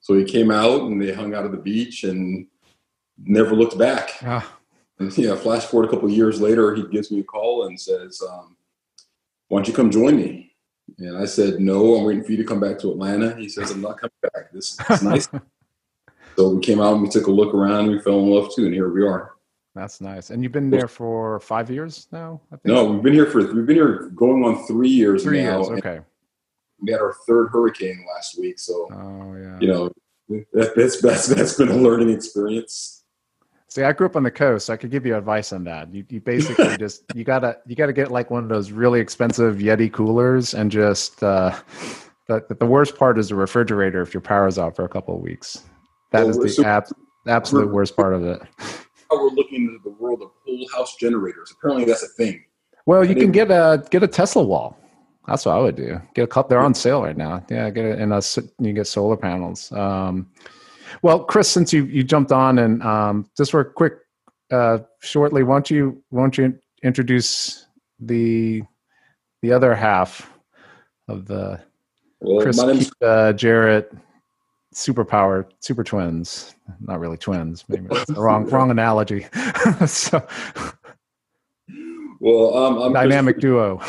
[0.00, 2.46] So he came out, and they hung out at the beach, and
[3.18, 4.10] never looked back.
[4.22, 4.58] Ah.
[4.98, 7.80] And yeah, flash forward a couple of years later, he gives me a call and
[7.80, 8.56] says, um,
[9.48, 10.54] "Why don't you come join me?"
[10.98, 13.70] And I said, "No, I'm waiting for you to come back to Atlanta." He says,
[13.70, 14.52] "I'm not coming back.
[14.52, 15.28] This is nice."
[16.36, 17.86] so we came out and we took a look around.
[17.86, 19.32] And we fell in love too, and here we are.
[19.74, 20.30] That's nice.
[20.30, 22.40] And you've been there for five years now.
[22.64, 25.22] No, we've been here for we've been here going on three years.
[25.22, 25.78] Three now, years.
[25.78, 26.00] Okay.
[26.82, 29.90] We had our third hurricane last week, so oh yeah, you know
[30.52, 33.00] that, that's that's that's been a learning experience.
[33.68, 34.66] See, I grew up on the coast.
[34.66, 35.94] So I could give you advice on that.
[35.94, 39.56] You, you basically just you gotta you gotta get like one of those really expensive
[39.56, 41.56] Yeti coolers and just uh,
[42.26, 45.20] the the worst part is the refrigerator if your power's out for a couple of
[45.20, 45.64] weeks.
[46.10, 46.88] That well, is the so ab-
[47.28, 48.42] absolute worst part of it.
[49.10, 51.52] We're looking into the world of whole house generators.
[51.56, 52.44] Apparently, that's a thing.
[52.86, 54.79] Well, you can get a get a Tesla wall.
[55.30, 56.02] That's what I would do.
[56.14, 56.48] Get a cup.
[56.48, 57.44] They're on sale right now.
[57.48, 58.20] Yeah, get it, and a,
[58.58, 59.70] you get solar panels.
[59.70, 60.28] Um,
[61.02, 63.94] well, Chris, since you you jumped on and um, just for a quick,
[64.50, 67.66] uh, shortly, why don't you why don't you introduce
[68.00, 68.62] the
[69.42, 70.28] the other half
[71.06, 71.60] of the
[72.18, 73.92] well, Chris Keith, uh, Jarrett
[74.74, 79.26] superpower super twins not really twins maybe wrong wrong analogy
[79.86, 80.24] so
[82.20, 83.82] well um, I'm dynamic duo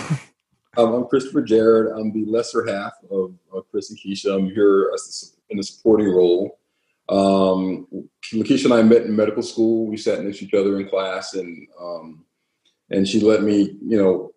[0.78, 4.92] um, i'm christopher jarrett i'm the lesser half of, of chris and keisha i'm here
[4.94, 6.58] as in a supporting role
[7.12, 7.88] um,
[8.32, 9.86] Lakeisha and I met in medical school.
[9.88, 12.24] We sat next to each other in class, and um,
[12.90, 14.32] and she let me, you know,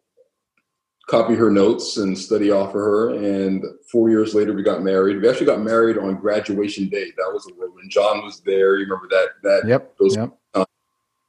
[1.06, 3.10] copy her notes and study off of her.
[3.10, 5.20] And four years later, we got married.
[5.20, 7.12] We actually got married on graduation day.
[7.16, 8.76] That was when John was there.
[8.76, 9.28] You remember that?
[9.42, 9.94] That yep.
[9.98, 10.36] Those, yep.
[10.54, 10.66] So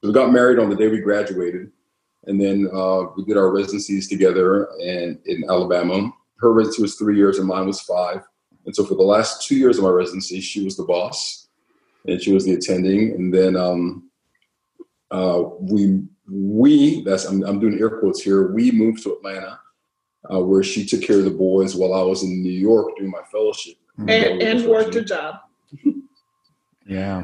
[0.04, 1.72] we got married on the day we graduated,
[2.28, 6.12] and then uh, we did our residencies together and in Alabama.
[6.38, 8.22] Her residency was three years, and mine was five.
[8.66, 11.48] And so for the last two years of my residency, she was the boss
[12.08, 13.12] and she was the attending.
[13.12, 14.10] And then um,
[15.12, 19.60] uh, we, we that's I'm, I'm, doing air quotes here, we moved to Atlanta
[20.32, 23.12] uh, where she took care of the boys while I was in New York doing
[23.12, 23.76] my fellowship.
[23.98, 25.42] And, and worked a job.
[26.86, 27.24] yeah.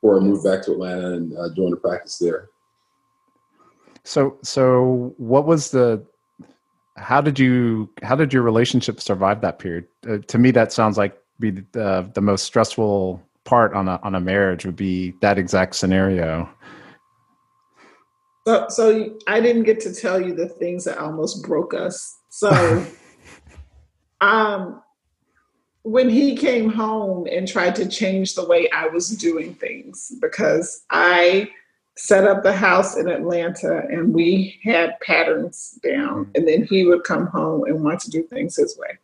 [0.00, 2.48] Before I moved back to Atlanta and uh, joined the practice there.
[4.10, 6.04] So, so what was the
[6.96, 9.86] how did you how did your relationship survive that period?
[10.04, 14.16] Uh, to me that sounds like be the, the most stressful part on a on
[14.16, 16.50] a marriage would be that exact scenario.
[18.48, 22.18] So so i didn't get to tell you the things that almost broke us.
[22.30, 22.84] So
[24.20, 24.82] um
[25.82, 30.82] when he came home and tried to change the way i was doing things because
[30.90, 31.48] i
[32.00, 36.30] set up the house in Atlanta and we had patterns down.
[36.34, 38.98] And then he would come home and want to do things his way.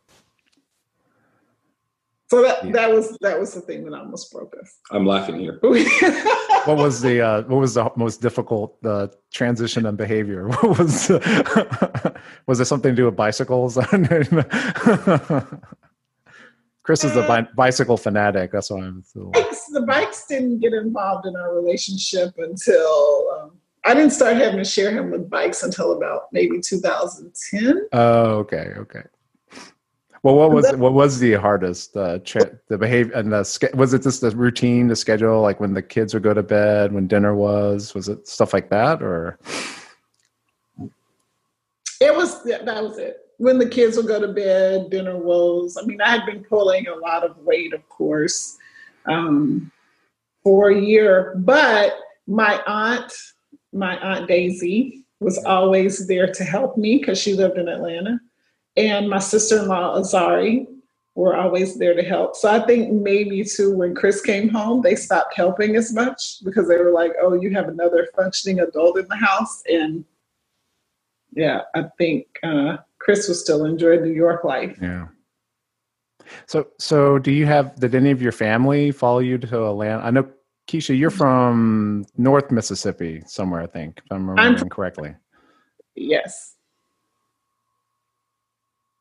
[2.28, 2.72] So that, yeah.
[2.72, 4.78] that was that was the thing that almost broke us.
[4.90, 5.60] I'm laughing here.
[5.62, 10.48] what was the uh, what was the most difficult uh, transition and behavior?
[10.60, 11.08] What was
[12.48, 13.76] was it something to do with bicycles?
[16.86, 18.52] Chris is a bi- bicycle fanatic.
[18.52, 19.02] That's why I'm.
[19.04, 19.24] So.
[19.34, 24.58] Bikes, the bikes didn't get involved in our relationship until um, I didn't start having
[24.58, 27.88] to share him with bikes until about maybe 2010.
[27.92, 29.02] Oh, okay, okay.
[30.22, 31.96] Well, what was what was the hardest?
[31.96, 35.74] Uh, tra- the behavior and the was it just the routine, the schedule, like when
[35.74, 37.94] the kids would go to bed, when dinner was?
[37.94, 39.40] Was it stuff like that, or?
[42.00, 45.76] It was that was it when the kids would go to bed, dinner woes.
[45.76, 48.56] I mean, I had been pulling a lot of weight, of course,
[49.06, 49.70] um,
[50.42, 51.34] for a year.
[51.36, 53.12] But my aunt,
[53.72, 58.18] my aunt Daisy, was always there to help me because she lived in Atlanta,
[58.76, 60.66] and my sister-in-law Azari
[61.14, 62.36] were always there to help.
[62.36, 66.68] So I think maybe too when Chris came home, they stopped helping as much because
[66.68, 70.04] they were like, "Oh, you have another functioning adult in the house," and
[71.32, 72.26] yeah, I think.
[72.42, 74.76] Uh, Chris was still enjoying New York life.
[74.82, 75.06] Yeah.
[76.46, 77.76] So, so do you have?
[77.76, 80.02] Did any of your family follow you to Atlanta?
[80.02, 80.28] I know
[80.66, 83.60] Keisha, you're from North Mississippi, somewhere.
[83.62, 85.14] I think, if I'm remembering I'm, correctly.
[85.94, 86.56] Yes.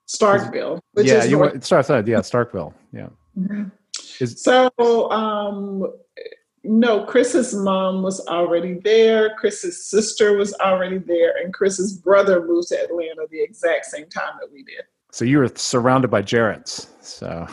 [0.07, 0.81] Starkville.
[0.93, 2.75] Which yeah, you North- start yeah Starkville.
[2.93, 3.09] Yeah.
[3.35, 3.69] Mm-hmm.
[4.19, 4.69] Is, so,
[5.09, 5.91] um,
[6.67, 9.35] no, Chris's mom was already there.
[9.35, 14.33] Chris's sister was already there, and Chris's brother moved to Atlanta the exact same time
[14.39, 14.83] that we did.
[15.11, 16.87] So you were surrounded by Jarrett's.
[17.01, 17.47] So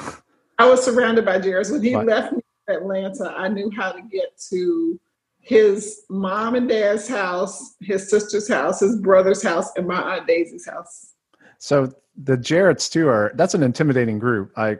[0.59, 1.71] I was surrounded by Jarrett's.
[1.71, 4.99] When he but, left me in Atlanta, I knew how to get to
[5.41, 10.67] his mom and dad's house, his sister's house, his brother's house, and my aunt Daisy's
[10.67, 11.13] house.
[11.59, 14.53] So the Jarretts too are that's an intimidating group.
[14.57, 14.79] I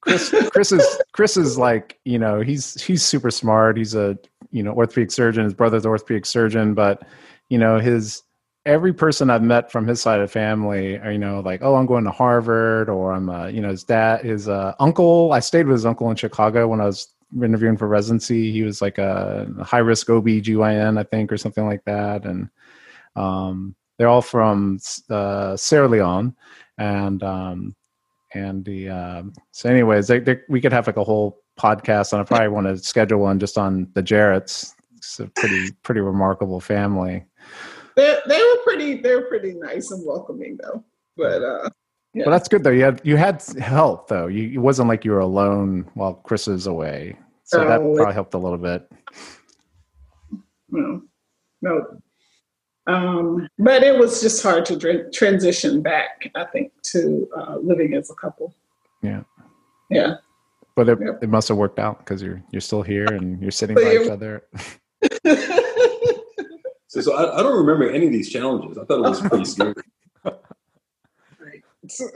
[0.00, 3.76] Chris Chris is Chris is like, you know, he's he's super smart.
[3.76, 4.18] He's a,
[4.50, 5.44] you know, orthopedic surgeon.
[5.44, 7.06] His brother's orthopedic surgeon, but
[7.48, 8.22] you know, his
[8.66, 11.76] every person I've met from his side of the family are, you know, like, oh,
[11.76, 15.32] I'm going to Harvard or I'm, uh, you know, his dad, his uh, uncle.
[15.32, 17.08] I stayed with his uncle in Chicago when I was
[17.42, 18.52] interviewing for residency.
[18.52, 22.24] He was like a high risk OB/GYN, I think, or something like that.
[22.24, 22.50] And
[23.16, 26.36] um, they're all from uh, Sierra Leone.
[26.78, 27.74] And, um,
[28.34, 32.20] and the, uh, so anyways, they, they, we could have like a whole podcast and
[32.20, 34.74] I probably want to schedule one just on the Jarretts.
[34.96, 37.24] It's a pretty, pretty remarkable family
[37.96, 40.84] they they were pretty they were pretty nice and welcoming though.
[41.16, 41.68] But uh
[42.12, 42.24] yeah.
[42.26, 42.70] Well, that's good though.
[42.70, 44.26] You had you had help though.
[44.26, 48.14] You it wasn't like you were alone while Chris is away, so that probably it,
[48.14, 48.90] helped a little bit.
[50.70, 51.02] No,
[51.62, 51.86] no.
[52.90, 56.30] Um, but it was just hard to dr- transition back.
[56.34, 58.54] I think to uh, living as a couple.
[59.02, 59.22] Yeah.
[59.90, 60.16] Yeah.
[60.74, 63.76] But it, it must have worked out because you're you're still here and you're sitting
[63.76, 64.44] by each other.
[66.90, 68.76] So, so I, I, don't remember any of these challenges.
[68.76, 69.74] I thought it was pretty scary.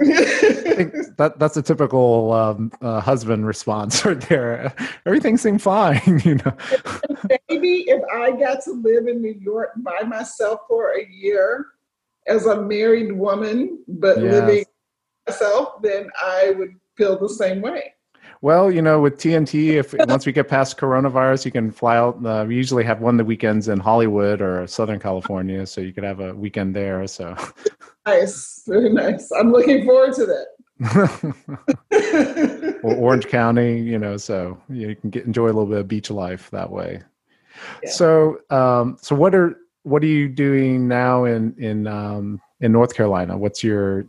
[1.19, 4.75] that that's a typical um, uh, husband response right there.
[5.07, 6.57] Everything seemed fine, you know.
[7.49, 11.67] Maybe if I got to live in New York by myself for a year
[12.27, 14.33] as a married woman, but yes.
[14.33, 14.65] living
[15.27, 17.95] myself, then I would feel the same way.
[18.41, 22.25] Well, you know, with TNT, if once we get past coronavirus, you can fly out.
[22.25, 25.95] Uh, we usually have one of the weekends in Hollywood or Southern California, so you
[25.95, 27.07] could have a weekend there.
[27.07, 27.35] So
[28.07, 29.31] nice, very nice.
[29.33, 30.47] I'm looking forward to that.
[32.83, 36.11] or Orange County, you know, so you can get enjoy a little bit of beach
[36.11, 37.01] life that way.
[37.83, 37.91] Yeah.
[37.91, 42.95] So, um, so what are what are you doing now in in um, in North
[42.95, 43.39] Carolina?
[43.39, 44.07] What's your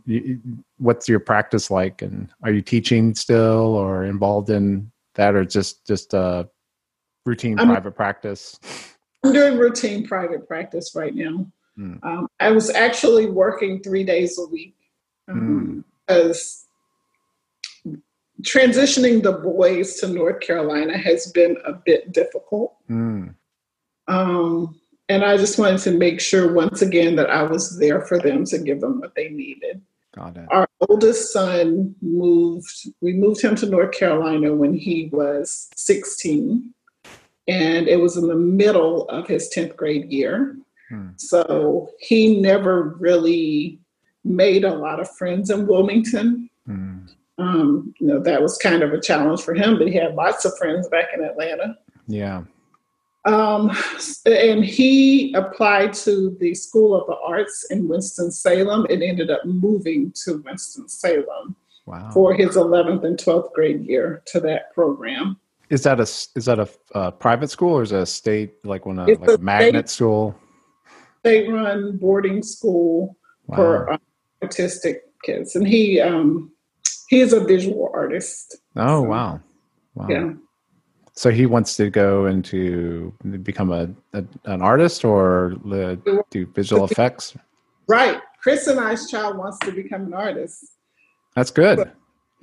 [0.78, 5.86] what's your practice like, and are you teaching still, or involved in that, or just
[5.86, 6.48] just a
[7.24, 8.58] routine I'm, private practice?
[9.24, 11.46] I'm doing routine private practice right now.
[11.78, 12.02] Mm.
[12.04, 14.76] Um, I was actually working three days a week
[15.28, 15.84] um, mm.
[16.06, 16.66] because
[18.42, 22.76] transitioning the boys to North Carolina has been a bit difficult.
[22.88, 23.34] Mm.
[24.08, 28.18] Um, and I just wanted to make sure once again that I was there for
[28.18, 29.80] them to give them what they needed.
[30.14, 30.46] Got it.
[30.50, 36.72] Our oldest son moved, we moved him to North Carolina when he was 16.
[37.48, 40.56] And it was in the middle of his 10th grade year.
[40.88, 41.08] Hmm.
[41.16, 43.80] So he never really
[44.24, 46.50] made a lot of friends in Wilmington.
[46.66, 46.98] Hmm.
[47.38, 50.44] Um, you know, that was kind of a challenge for him, but he had lots
[50.44, 51.76] of friends back in Atlanta.
[52.06, 52.44] Yeah.
[53.26, 53.76] Um,
[54.24, 60.12] and he applied to the School of the Arts in Winston-Salem and ended up moving
[60.24, 62.10] to Winston-Salem wow.
[62.12, 65.38] for his 11th and 12th grade year to that program.
[65.68, 68.86] Is that a is that a uh, private school or is it a state like
[68.86, 70.38] one like a, a magnet state, school?
[71.26, 73.56] State run boarding school wow.
[73.56, 74.00] for um,
[74.42, 76.52] autistic kids, and he um,
[77.08, 78.58] he is a visual artist.
[78.76, 79.40] Oh so, wow,
[79.94, 80.06] wow!
[80.08, 80.32] Yeah,
[81.16, 83.12] so he wants to go into
[83.42, 85.56] become a, a an artist or
[86.30, 87.36] do visual effects.
[87.88, 88.20] Right.
[88.42, 90.64] Chris and I's child wants to become an artist.
[91.34, 91.90] That's good.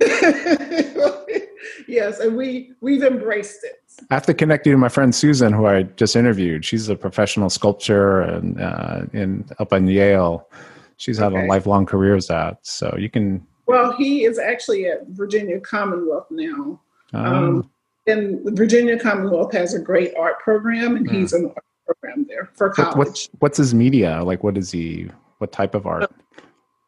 [1.86, 3.82] yes, and we we've embraced it.
[4.10, 6.64] I have to connect you to my friend Susan, who I just interviewed.
[6.64, 10.48] She's a professional sculptor and uh, in up in Yale.
[10.96, 11.44] She's had okay.
[11.44, 13.46] a lifelong career as that, so you can.
[13.66, 16.80] Well, he is actually at Virginia Commonwealth now.
[17.12, 17.70] Um, um,
[18.06, 21.12] and Virginia Commonwealth has a great art program, and mm.
[21.12, 22.96] he's in the art program there for college.
[22.96, 24.44] What's, what's his media like?
[24.44, 25.08] What is he?
[25.38, 26.10] What type of art?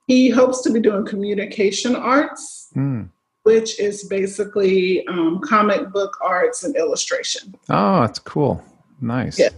[0.06, 3.08] He hopes to be doing communication arts, mm.
[3.46, 7.54] Which is basically um, comic book arts and illustration.
[7.70, 8.60] Oh, that's cool.
[9.00, 9.38] Nice.
[9.38, 9.50] Yeah,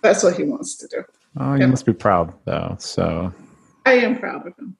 [0.00, 1.04] that's what he wants to do.
[1.38, 1.66] Oh, you yeah.
[1.66, 2.76] must be proud, though.
[2.78, 3.30] So
[3.84, 4.74] I am proud of him.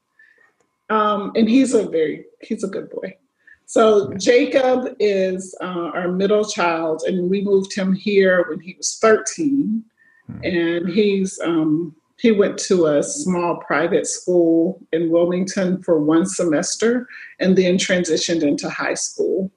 [0.88, 3.18] Um, and he's a very he's a good boy.
[3.66, 8.96] So Jacob is uh, our middle child, and we moved him here when he was
[9.02, 9.84] 13.
[10.28, 10.44] Hmm.
[10.44, 17.06] And he's um, he went to a small private school in Wilmington for one semester,
[17.38, 19.50] and then transitioned into high school.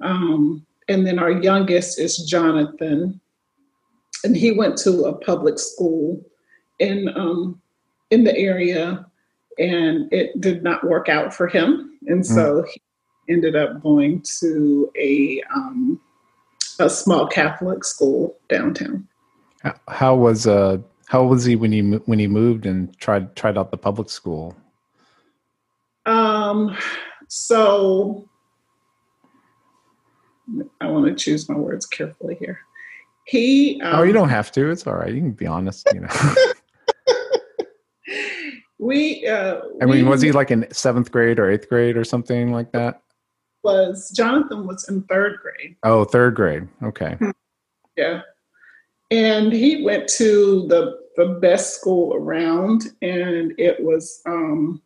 [0.00, 3.20] Um, and then our youngest is Jonathan,
[4.22, 6.22] and he went to a public school
[6.78, 7.60] in um,
[8.10, 9.06] in the area,
[9.58, 12.68] and it did not work out for him, and so hmm.
[12.68, 16.00] he ended up going to a um,
[16.78, 19.08] a small Catholic school downtown.
[19.88, 20.78] How was uh
[21.08, 24.54] how was he when he when he moved and tried tried out the public school?
[26.04, 26.76] Um,
[27.28, 28.28] so
[30.80, 32.60] I want to choose my words carefully here.
[33.24, 33.80] He.
[33.80, 34.70] Um, oh, you don't have to.
[34.70, 35.12] It's all right.
[35.12, 35.88] You can be honest.
[35.94, 36.34] You know.
[38.78, 39.26] we.
[39.26, 42.72] Uh, I mean, was he like in seventh grade or eighth grade or something like
[42.72, 43.00] that?
[43.64, 45.76] Was Jonathan was in third grade?
[45.82, 46.68] Oh, third grade.
[46.82, 47.16] Okay.
[47.96, 48.20] Yeah,
[49.10, 54.22] and he went to the the best school around, and it was.
[54.26, 54.82] um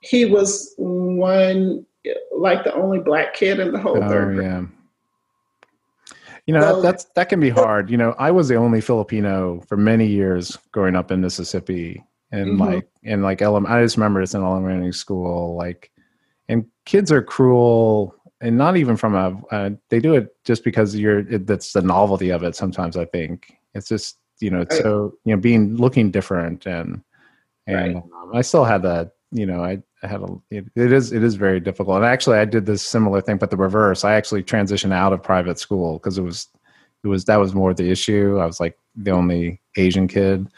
[0.00, 1.84] he was one
[2.36, 4.46] like the only black kid in the whole oh, third grade.
[4.46, 4.66] Yeah.
[6.46, 7.90] You know, that, that's that can be hard.
[7.90, 12.04] You know, I was the only Filipino for many years growing up in Mississippi.
[12.30, 12.62] And mm-hmm.
[12.62, 15.90] like in like ele- I just remember it's in elementary school, like
[16.48, 20.96] and kids are cruel and not even from a uh, they do it just because
[20.96, 24.72] you're it, that's the novelty of it sometimes i think it's just you know right.
[24.72, 27.02] so you know being looking different and
[27.66, 27.96] and right.
[27.96, 31.22] um, i still had that you know i I had a it, it is it
[31.22, 31.96] is very difficult.
[31.96, 34.04] And actually, I did this similar thing, but the reverse.
[34.04, 36.48] I actually transitioned out of private school because it was
[37.02, 38.38] it was that was more the issue.
[38.38, 40.48] I was like the only Asian kid,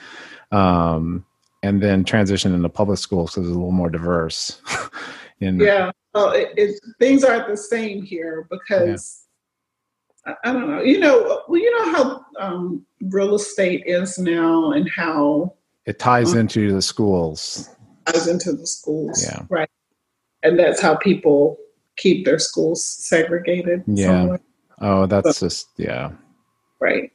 [0.51, 1.25] um,
[1.63, 4.61] and then transitioned into public school because it was a little more diverse.
[5.41, 9.25] in, yeah, well, it, it, things aren't the same here because.
[10.27, 10.35] Yeah.
[10.45, 10.83] I, I don't know.
[10.83, 15.55] You know, well, you know how um, real estate is now, and how
[15.87, 17.71] it ties um, into the schools
[18.13, 19.23] goes into the schools.
[19.23, 19.43] Yeah.
[19.49, 19.71] Right.
[20.43, 21.59] And that's how people
[21.97, 23.85] keep their schools segregated.
[23.87, 24.07] Yeah.
[24.07, 24.41] Somewhere.
[24.81, 26.13] Oh, that's so, just yeah.
[26.81, 27.13] Right.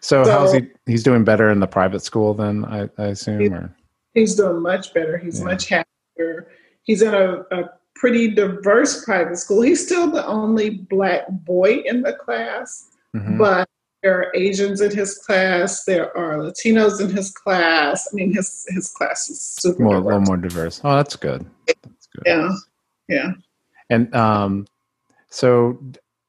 [0.00, 0.68] So, so, how's he?
[0.86, 3.40] He's doing better in the private school then, I, I assume.
[3.40, 3.74] He, or?
[4.14, 5.18] He's doing much better.
[5.18, 5.46] He's yeah.
[5.46, 6.48] much happier.
[6.84, 9.62] He's in a, a pretty diverse private school.
[9.62, 13.38] He's still the only black boy in the class, mm-hmm.
[13.38, 13.68] but
[14.02, 15.84] there are Asians in his class.
[15.84, 18.08] There are Latinos in his class.
[18.10, 20.80] I mean, his his class is super more, a little more diverse.
[20.84, 21.44] Oh, that's good.
[21.66, 22.22] That's good.
[22.24, 22.50] Yeah,
[23.08, 23.32] yeah.
[23.90, 24.66] And um,
[25.30, 25.78] so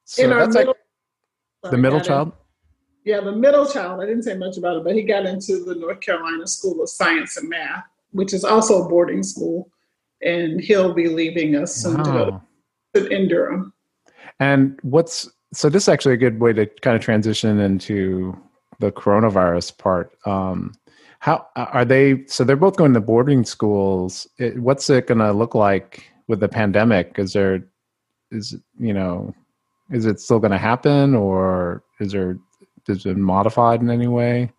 [0.05, 0.73] so that's middle,
[1.63, 2.29] like the middle child.
[2.29, 2.33] In,
[3.13, 4.01] yeah, the middle child.
[4.01, 6.89] I didn't say much about it, but he got into the North Carolina School of
[6.89, 9.69] Science and Math, which is also a boarding school,
[10.21, 12.43] and he'll be leaving us soon wow.
[12.93, 13.73] to go in Durham.
[14.39, 18.37] And what's so this is actually a good way to kind of transition into
[18.79, 20.11] the coronavirus part.
[20.25, 20.73] Um,
[21.19, 22.25] how are they?
[22.27, 24.27] So they're both going to boarding schools.
[24.37, 27.17] It, what's it going to look like with the pandemic?
[27.17, 27.63] Is there,
[28.31, 29.33] is you know,
[29.91, 32.37] is it still going to happen, or is there
[32.87, 34.51] is it modified in any way?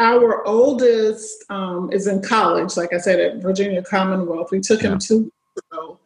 [0.00, 4.50] Our oldest um, is in college, like I said, at Virginia Commonwealth.
[4.50, 4.92] We took yeah.
[4.92, 6.00] him two weeks ago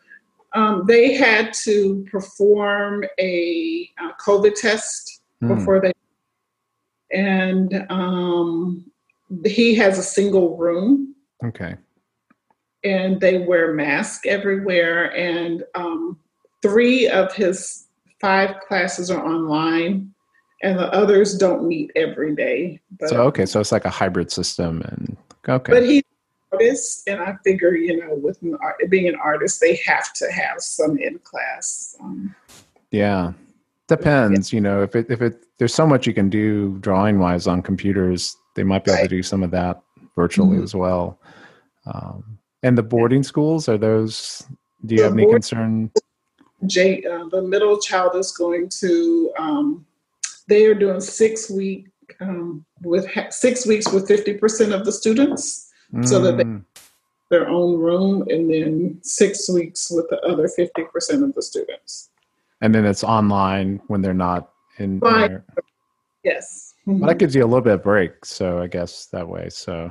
[0.54, 5.48] um, they had to perform a, a COVID test mm.
[5.56, 5.92] before they,
[7.12, 8.90] and um,
[9.44, 11.14] he has a single room.
[11.44, 11.76] Okay.
[12.84, 16.18] And they wear masks everywhere, and um,
[16.62, 17.86] three of his
[18.20, 20.13] five classes are online,
[20.64, 22.80] and the others don't meet every day.
[22.98, 25.72] But, so okay, so it's like a hybrid system, and okay.
[25.72, 26.02] But he
[26.50, 30.32] artist, and I figure, you know, with an art, being an artist, they have to
[30.32, 31.96] have some in class.
[32.00, 32.34] Um,
[32.90, 33.32] yeah,
[33.88, 34.52] depends.
[34.52, 34.56] Yeah.
[34.56, 37.62] You know, if it if it there's so much you can do drawing wise on
[37.62, 39.82] computers, they might be able to do some of that
[40.16, 40.64] virtually mm-hmm.
[40.64, 41.18] as well.
[41.86, 44.46] Um, and the boarding schools are those?
[44.86, 45.90] Do you the have any concern?
[46.66, 49.32] Jay, uh, the middle child is going to.
[49.38, 49.86] Um,
[50.48, 51.88] they are doing six week
[52.20, 56.06] um, with ha- six weeks with fifty percent of the students mm.
[56.06, 56.62] so that they mm.
[57.30, 62.10] their own room and then six weeks with the other 50% of the students.
[62.60, 65.44] And then it's online when they're not in there.
[66.22, 66.74] Yes.
[66.86, 68.24] Well, that gives you a little bit of break.
[68.24, 69.48] So I guess that way.
[69.50, 69.90] So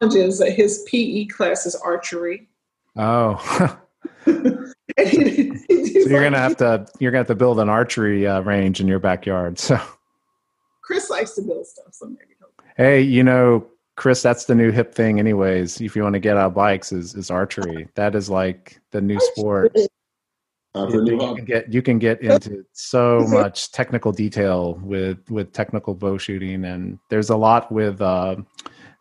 [0.00, 2.48] is that his PE class is archery.
[2.96, 3.36] Oh.
[6.04, 8.88] so you're gonna have to you're gonna have to build an archery uh, range in
[8.88, 9.60] your backyard.
[9.72, 9.80] So
[10.82, 12.32] Chris likes to build stuff, so maybe.
[12.76, 15.80] Hey, you know, Chris, that's the new hip thing, anyways.
[15.80, 17.88] If you want to get out bikes, is is archery.
[17.94, 19.76] That is like the new sport.
[20.74, 26.16] You, can get you can get into so much technical detail with with technical bow
[26.16, 28.36] shooting, and there's a lot with uh,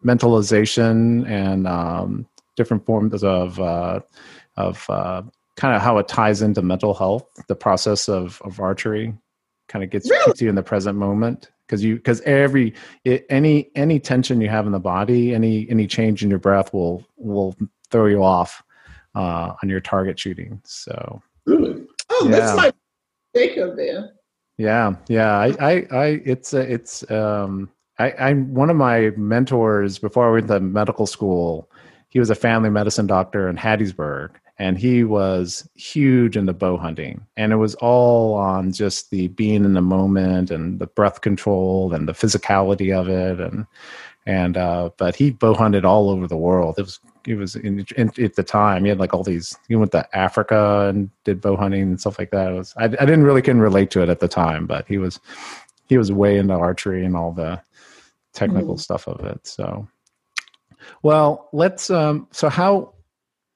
[0.03, 2.27] mentalization and um,
[2.57, 4.01] different forms of uh,
[4.57, 5.21] of uh,
[5.57, 7.27] kind of how it ties into mental health.
[7.47, 9.13] The process of of archery
[9.67, 10.33] kind of gets really?
[10.39, 12.73] you in the present moment because you because every
[13.05, 16.73] it, any any tension you have in the body any any change in your breath
[16.73, 17.55] will will
[17.89, 18.61] throw you off
[19.15, 22.31] uh, on your target shooting so really oh yeah.
[22.31, 22.73] that's my
[23.33, 24.11] take jacob there
[24.61, 25.37] Yeah, yeah.
[25.37, 30.31] I, I, I it's, uh, it's, um, I, I'm one of my mentors before I
[30.33, 31.67] went to medical school.
[32.11, 37.25] He was a family medicine doctor in Hattiesburg, and he was huge into bow hunting.
[37.35, 41.93] And it was all on just the being in the moment and the breath control
[41.93, 43.39] and the physicality of it.
[43.39, 43.65] And
[44.27, 46.75] and uh, but he bow hunted all over the world.
[46.77, 49.75] It was he was in, in, at the time he had like all these he
[49.75, 52.87] went to africa and did bow hunting and stuff like that it was I, I
[52.87, 55.19] didn't really can relate to it at the time but he was
[55.87, 57.61] he was way into archery and all the
[58.33, 58.79] technical mm.
[58.79, 59.87] stuff of it so
[61.03, 62.93] well let's um so how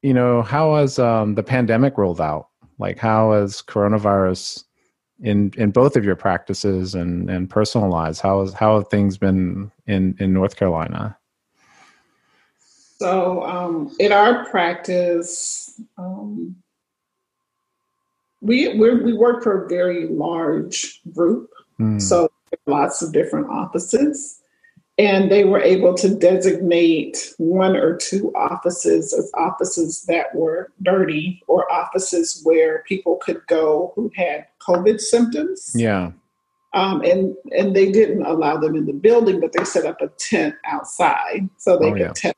[0.01, 2.49] you know how has um the pandemic rolled out?
[2.79, 4.63] Like how has coronavirus
[5.21, 9.17] in in both of your practices and and personal lives how has how have things
[9.17, 11.17] been in in north carolina?
[12.97, 16.55] So um, in our practice, um,
[18.39, 21.49] we we work for a very large group,
[21.79, 22.01] mm.
[22.01, 22.29] so
[22.67, 24.39] lots of different offices,
[24.97, 31.43] and they were able to designate one or two offices as offices that were dirty
[31.47, 35.71] or offices where people could go who had COVID symptoms.
[35.75, 36.11] Yeah.
[36.73, 40.07] Um, and and they didn't allow them in the building, but they set up a
[40.17, 42.13] tent outside so they oh, could yeah.
[42.13, 42.35] test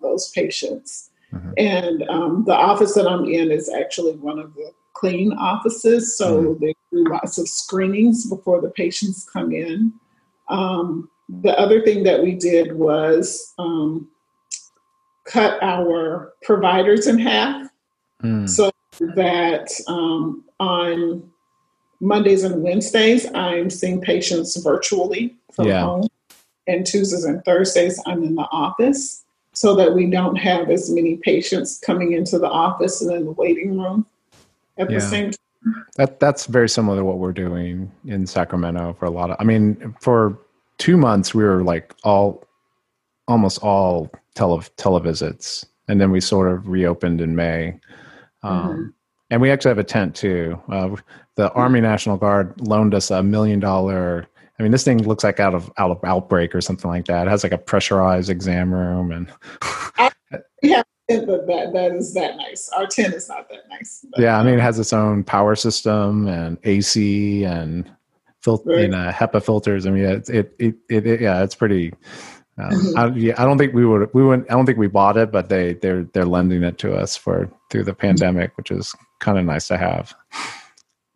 [0.00, 1.10] those patients.
[1.32, 1.52] Mm-hmm.
[1.58, 6.42] And um, the office that I'm in is actually one of the clean offices, so
[6.42, 6.64] mm-hmm.
[6.64, 9.92] they do lots of screenings before the patients come in.
[10.48, 11.08] Um,
[11.42, 14.08] the other thing that we did was um,
[15.26, 17.70] cut our providers in half
[18.22, 18.48] mm.
[18.48, 21.22] so that um, on
[22.00, 25.82] Mondays and Wednesdays, I'm seeing patients virtually from yeah.
[25.82, 26.08] home,
[26.66, 31.16] and Tuesdays and Thursdays, I'm in the office so that we don't have as many
[31.16, 34.06] patients coming into the office and in the waiting room
[34.78, 34.98] at yeah.
[34.98, 35.84] the same time.
[35.96, 39.36] That that's very similar to what we're doing in Sacramento for a lot of.
[39.38, 40.38] I mean, for
[40.80, 42.42] two months we were like all,
[43.28, 47.78] almost all tele televisits, and then we sort of reopened in May.
[48.42, 48.86] Um, mm-hmm.
[49.32, 50.60] And we actually have a tent too.
[50.68, 50.96] Uh,
[51.36, 54.26] the Army National Guard loaned us a million dollar
[54.60, 57.26] I mean, this thing looks like out of out of Outbreak or something like that.
[57.26, 59.32] It has like a pressurized exam room, and
[60.62, 62.68] yeah, that that is that nice.
[62.76, 64.04] Our tent is not that nice.
[64.18, 67.90] Yeah, I mean, it has its own power system and AC and
[68.42, 68.84] filter right.
[68.84, 69.86] and uh, HEPA filters.
[69.86, 71.92] I mean, it it it, it, yeah, it's pretty.
[72.58, 72.98] Um, mm-hmm.
[72.98, 74.50] I, yeah, I don't think we would we wouldn't.
[74.50, 77.50] I don't think we bought it, but they they're they're lending it to us for
[77.70, 80.14] through the pandemic, which is kind of nice to have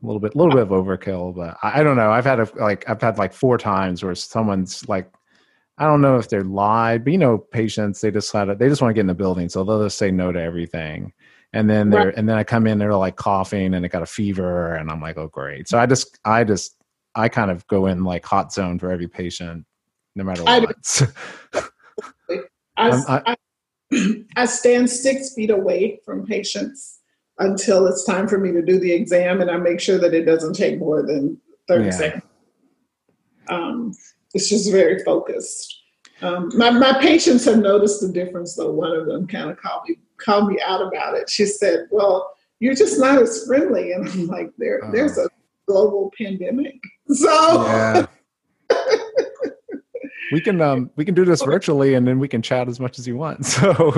[0.05, 2.11] a little bit, a little bit of overkill, but I, I don't know.
[2.11, 5.11] I've had a, like, I've had like four times where someone's like,
[5.79, 8.91] I don't know if they're lied, but you know, patients they decided they just want
[8.91, 11.13] to get in the building, so they'll just say no to everything.
[11.53, 12.15] And then they're right.
[12.17, 15.01] and then I come in, they're like coughing and they got a fever, and I'm
[15.01, 15.69] like, oh great.
[15.69, 16.77] So I just I just
[17.15, 19.65] I kind of go in like hot zone for every patient,
[20.15, 21.03] no matter what.
[22.77, 23.37] I, I, I,
[24.37, 27.01] I stand six feet away from patients
[27.39, 30.25] until it's time for me to do the exam, and I make sure that it
[30.25, 31.91] doesn't take more than 30 yeah.
[31.91, 32.23] seconds.
[33.49, 33.93] Um,
[34.35, 35.83] it's just very focused.
[36.23, 38.73] Um, my, my patients have noticed the difference, though.
[38.73, 41.29] One of them kind of called me called me out about it.
[41.29, 44.93] She said, "Well, you're just not as friendly," and I'm like, "There, uh-huh.
[44.93, 45.29] there's a
[45.67, 48.07] global pandemic, so." Yeah.
[50.33, 52.99] we can um we can do this virtually and then we can chat as much
[52.99, 53.93] as you want so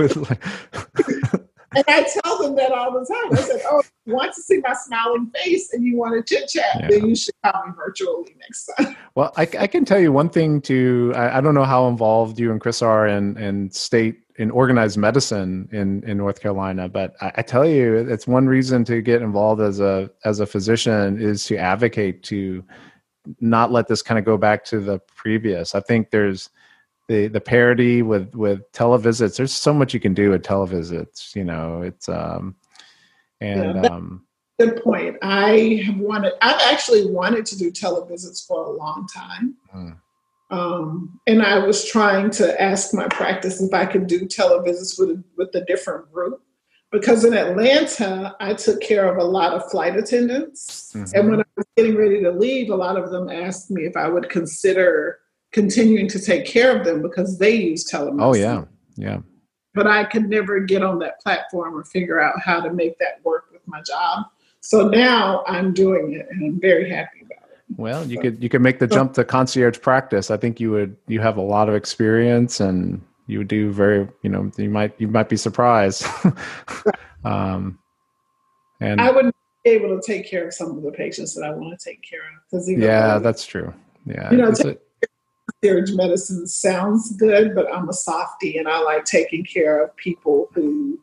[1.76, 3.32] and I tell them that all the time.
[3.32, 6.48] I said, "Oh, you want to see my smiling face and you want to chit
[6.48, 6.88] chat, yeah.
[6.88, 10.28] then you should call me virtually next time." Well, I, I can tell you one
[10.28, 10.60] thing.
[10.62, 14.50] To I, I, don't know how involved you and Chris are in in state in
[14.50, 19.00] organized medicine in in North Carolina, but I, I tell you, it's one reason to
[19.00, 22.62] get involved as a as a physician is to advocate to
[23.40, 25.74] not let this kind of go back to the previous.
[25.74, 26.50] I think there's
[27.08, 31.44] the the parity with with televisits there's so much you can do with televisits you
[31.44, 32.54] know it's um
[33.40, 34.24] and yeah, um
[34.58, 39.54] good point i have wanted i've actually wanted to do televisits for a long time
[39.74, 39.96] mm.
[40.50, 45.22] um and i was trying to ask my practice if i could do televisits with
[45.36, 46.42] with a different group
[46.98, 51.16] because in atlanta i took care of a lot of flight attendants mm-hmm.
[51.16, 53.96] and when i was getting ready to leave a lot of them asked me if
[53.96, 55.18] i would consider
[55.56, 58.22] continuing to take care of them because they use telemedicine.
[58.22, 58.64] Oh yeah,
[58.96, 59.20] yeah.
[59.74, 63.24] But I could never get on that platform or figure out how to make that
[63.24, 64.26] work with my job.
[64.60, 67.58] So now I'm doing it, and I'm very happy about it.
[67.76, 70.30] Well, you so, could you could make the jump to concierge practice.
[70.30, 74.08] I think you would you have a lot of experience, and you would do very
[74.22, 76.06] you know you might you might be surprised.
[77.24, 77.78] um,
[78.80, 81.50] and I wouldn't be able to take care of some of the patients that I
[81.50, 82.50] want to take care of.
[82.50, 83.72] Because yeah, that's true.
[84.04, 84.52] Yeah, you know,
[85.62, 90.48] concierge medicine sounds good, but I'm a softie, and I like taking care of people
[90.54, 90.98] who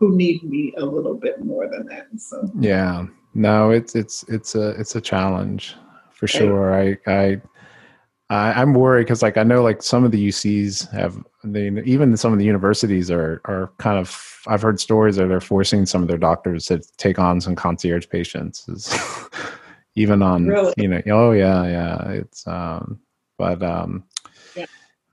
[0.00, 2.06] who need me a little bit more than that.
[2.18, 5.74] So yeah, no, it's it's it's a it's a challenge
[6.12, 6.74] for sure.
[6.74, 7.40] I I,
[8.30, 12.16] I am worried because like I know like some of the UCs have they even
[12.16, 16.02] some of the universities are are kind of I've heard stories that they're forcing some
[16.02, 18.66] of their doctors to take on some concierge patients.
[19.94, 20.72] even on really?
[20.76, 23.00] you know oh yeah yeah it's um
[23.36, 24.04] but um
[24.54, 24.66] yeah.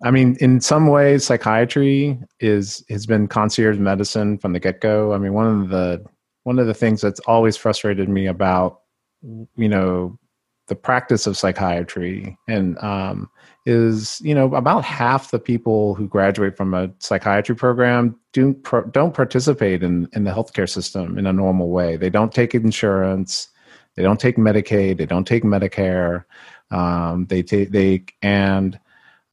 [0.03, 5.13] I mean, in some ways, psychiatry is has been concierge medicine from the get go.
[5.13, 6.05] I mean, one of the
[6.43, 8.81] one of the things that's always frustrated me about
[9.23, 10.19] you know
[10.67, 13.29] the practice of psychiatry and um,
[13.65, 18.53] is you know about half the people who graduate from a psychiatry program do
[18.91, 21.97] don't participate in in the healthcare system in a normal way.
[21.97, 23.49] They don't take insurance,
[23.95, 26.25] they don't take Medicaid, they don't take Medicare.
[26.71, 28.79] Um, they take they and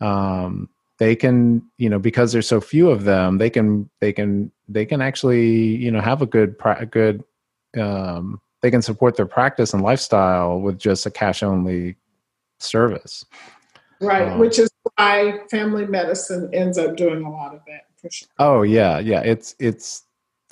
[0.00, 0.68] um,
[0.98, 4.84] they can you know because there's so few of them they can they can they
[4.84, 6.56] can actually you know have a good
[6.90, 7.24] good
[7.78, 11.96] um, they can support their practice and lifestyle with just a cash only
[12.58, 13.24] service
[14.00, 18.10] right um, which is why family medicine ends up doing a lot of that for
[18.10, 20.04] sure oh yeah yeah it's it's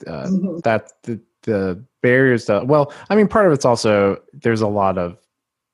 [0.06, 0.58] uh, mm-hmm.
[0.60, 4.98] that the, the barriers to well i mean part of it's also there's a lot
[4.98, 5.16] of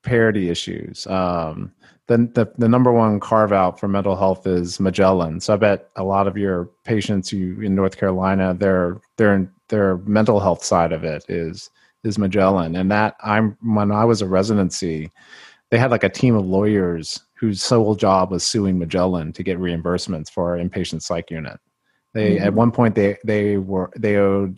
[0.03, 1.71] parity issues um
[2.07, 5.41] the, the, the number one carve out for mental health is Magellan.
[5.41, 9.97] So I bet a lot of your patients you in North Carolina, their their their
[9.97, 11.69] mental health side of it is
[12.03, 12.75] is Magellan.
[12.75, 15.11] And that I'm when I was a residency,
[15.69, 19.59] they had like a team of lawyers whose sole job was suing Magellan to get
[19.59, 21.59] reimbursements for our inpatient psych unit.
[22.13, 22.45] They mm-hmm.
[22.45, 24.57] at one point they they were they owed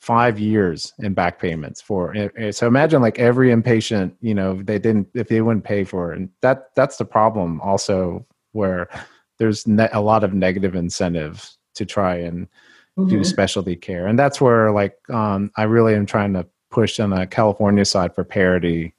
[0.00, 2.14] five years in back payments for
[2.52, 6.18] so imagine like every inpatient you know they didn't if they wouldn't pay for it
[6.18, 8.88] and that that's the problem also where
[9.38, 12.46] there's ne- a lot of negative incentives to try and
[12.96, 13.08] mm-hmm.
[13.08, 16.46] do specialty care and that's where like um, i really am trying to
[16.76, 18.92] push on the california side for parity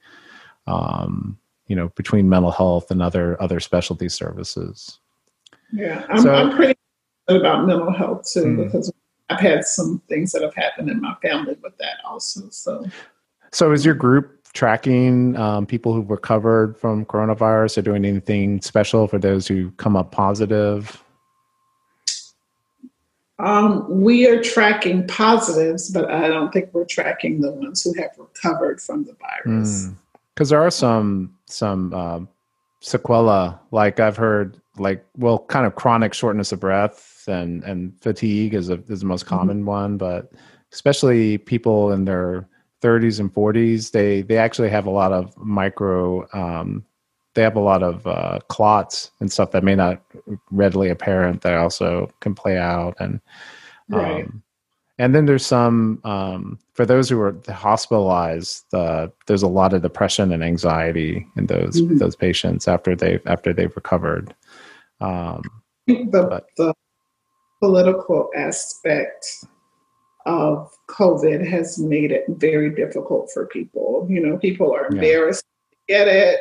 [0.65, 4.99] um, you know between mental health and other other specialty services
[5.71, 6.79] yeah i'm, so, I'm pretty
[7.27, 8.63] about mental health too mm-hmm.
[8.63, 8.91] because
[9.29, 12.49] I've had some things that have happened in my family with that also.
[12.49, 12.85] So,
[13.51, 19.07] so is your group tracking um, people who've recovered from coronavirus or doing anything special
[19.07, 21.03] for those who come up positive?
[23.39, 28.11] Um, we are tracking positives, but I don't think we're tracking the ones who have
[28.17, 29.89] recovered from the virus.
[30.33, 30.49] Because mm.
[30.49, 32.19] there are some some uh,
[32.81, 38.55] sequela, like I've heard, like well, kind of chronic shortness of breath and and fatigue
[38.55, 39.35] is a is the most mm-hmm.
[39.35, 39.67] common mm-hmm.
[39.67, 40.31] one, but
[40.73, 42.47] especially people in their
[42.81, 46.27] 30s and 40s, they they actually have a lot of micro.
[46.33, 46.85] Um,
[47.37, 50.01] they have a lot of uh, clots and stuff that may not
[50.49, 53.21] readily apparent that also can play out and
[53.89, 54.25] right.
[54.25, 54.41] Um,
[54.97, 58.73] and then there's some um, for those who are hospitalized.
[58.73, 61.99] Uh, there's a lot of depression and anxiety in those mm-hmm.
[61.99, 64.33] those patients after they've after they've recovered.
[64.99, 65.43] Um,
[65.85, 66.73] the, but, the
[67.61, 69.27] political aspect
[70.25, 74.07] of COVID has made it very difficult for people.
[74.09, 75.45] You know, people are embarrassed
[75.87, 75.99] yeah.
[75.99, 76.39] to get it.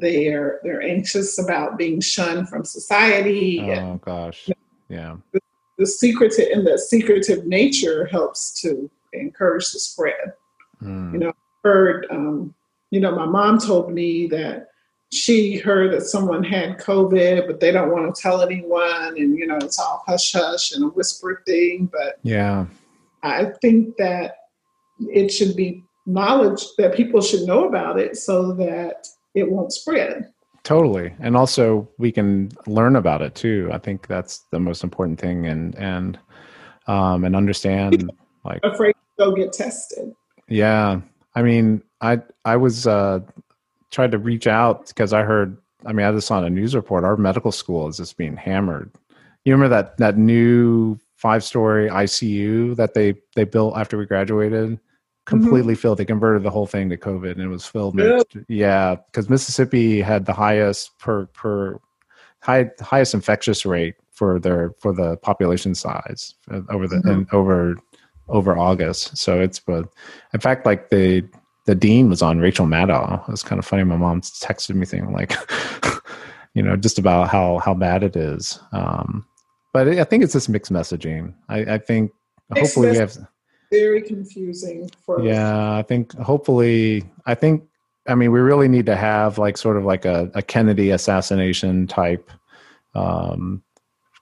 [0.00, 3.60] They're they're anxious about being shunned from society.
[3.72, 4.48] Oh gosh,
[4.88, 5.16] yeah.
[5.32, 5.40] The,
[5.78, 10.34] the secretive and the secretive nature helps to encourage the spread.
[10.82, 11.12] Mm.
[11.12, 12.06] You know, I heard.
[12.10, 12.54] Um,
[12.90, 14.68] you know, my mom told me that
[15.10, 19.46] she heard that someone had COVID, but they don't want to tell anyone, and you
[19.46, 21.88] know it's all hush hush and a whisper thing.
[21.90, 22.66] But yeah,
[23.22, 24.36] I think that
[25.00, 29.06] it should be knowledge that people should know about it so that
[29.38, 30.32] it won't spread.
[30.64, 33.70] Totally, and also we can learn about it too.
[33.72, 36.18] I think that's the most important thing, and and
[36.86, 38.10] um, and understand
[38.44, 40.12] like afraid to go get tested.
[40.48, 41.00] Yeah,
[41.34, 43.20] I mean, I I was uh,
[43.90, 45.56] tried to reach out because I heard.
[45.86, 47.04] I mean, I just saw a news report.
[47.04, 48.90] Our medical school is just being hammered.
[49.44, 54.78] You remember that that new five story ICU that they they built after we graduated?
[55.28, 55.44] Mm-hmm.
[55.44, 55.80] Completely mm-hmm.
[55.80, 55.98] filled.
[55.98, 57.98] They converted the whole thing to COVID, and it was filled.
[57.98, 61.78] Yeah, yeah, because Mississippi had the highest per per
[62.40, 67.08] high highest infectious rate for their for the population size uh, over the mm-hmm.
[67.08, 67.76] and over
[68.28, 69.16] over August.
[69.18, 69.88] So it's but
[70.32, 71.22] in fact like they
[71.66, 73.28] the dean was on Rachel Maddow.
[73.28, 73.84] It was kind of funny.
[73.84, 75.34] My mom texted me thing like,
[76.54, 78.58] you know, just about how how bad it is.
[78.72, 79.26] Um,
[79.74, 81.34] but I think it's this mixed messaging.
[81.50, 82.12] I, I think
[82.48, 83.18] mixed hopefully we have
[83.70, 87.62] very confusing for yeah i think hopefully i think
[88.08, 91.86] i mean we really need to have like sort of like a, a kennedy assassination
[91.86, 92.30] type
[92.94, 93.62] um,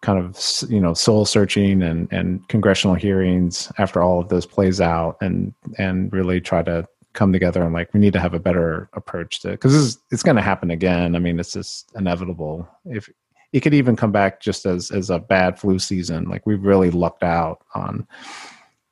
[0.03, 0.39] kind of
[0.69, 5.53] you know soul searching and and congressional hearings after all of this plays out and
[5.79, 9.41] and really try to come together and like we need to have a better approach
[9.41, 11.17] to because it's it's going to happen again.
[11.17, 12.69] I mean it's just inevitable.
[12.85, 13.09] If
[13.53, 16.29] it could even come back just as as a bad flu season.
[16.29, 18.07] Like we've really lucked out on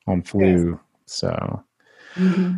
[0.07, 0.79] on flu yes.
[1.05, 1.63] so
[2.15, 2.53] mm-hmm.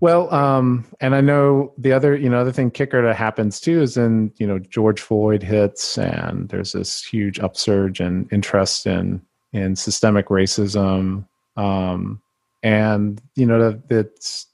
[0.00, 3.82] well um and i know the other you know other thing kicker that happens too
[3.82, 9.20] is then you know george floyd hits and there's this huge upsurge in interest in
[9.52, 11.26] in systemic racism
[11.56, 12.20] um
[12.62, 14.46] and you know that it's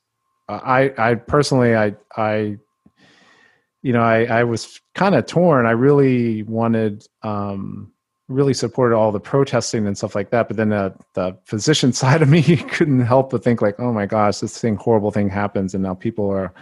[0.48, 2.56] I I personally I I
[3.82, 5.66] you know I I was kind of torn.
[5.66, 7.91] I really wanted um
[8.32, 12.22] really supported all the protesting and stuff like that, but then the the physician side
[12.22, 15.74] of me couldn't help but think like, oh my gosh, this thing horrible thing happens,
[15.74, 16.52] and now people are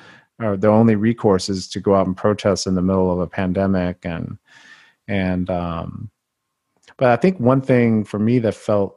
[0.41, 3.27] are the only recourse is to go out and protest in the middle of a
[3.27, 4.39] pandemic and
[5.07, 6.11] and um
[6.97, 8.97] but I think one thing for me that felt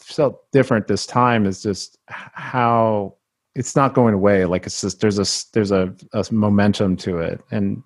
[0.00, 3.14] felt different this time is just how
[3.54, 4.44] it's not going away.
[4.44, 7.82] Like it's just there's a there's a, a momentum to it, and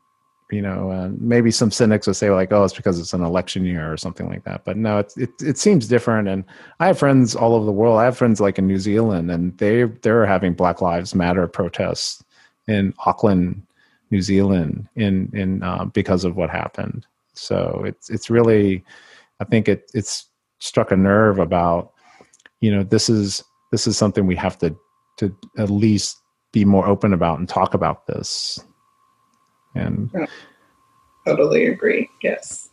[0.53, 3.65] you know uh, maybe some cynics would say like, oh, it's because it's an election
[3.65, 4.65] year or something like that.
[4.65, 6.29] But no, it it it seems different.
[6.29, 6.45] And
[6.79, 7.99] I have friends all over the world.
[7.99, 12.23] I have friends like in New Zealand, and they they're having Black Lives Matter protests
[12.69, 13.63] in Auckland,
[14.11, 17.07] New Zealand, in in uh, because of what happened.
[17.33, 18.85] So it's it's really,
[19.41, 20.27] I think it it's
[20.59, 21.93] struck a nerve about,
[22.61, 24.77] you know, this is this is something we have to
[25.17, 26.19] to at least
[26.53, 28.61] be more open about and talk about this.
[29.75, 30.11] And
[31.27, 32.09] totally agree.
[32.23, 32.71] Yes.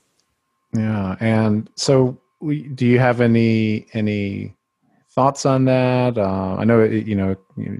[0.73, 4.55] Yeah, and so we, do you have any any
[5.11, 6.17] thoughts on that?
[6.17, 7.35] Uh, I know it, you know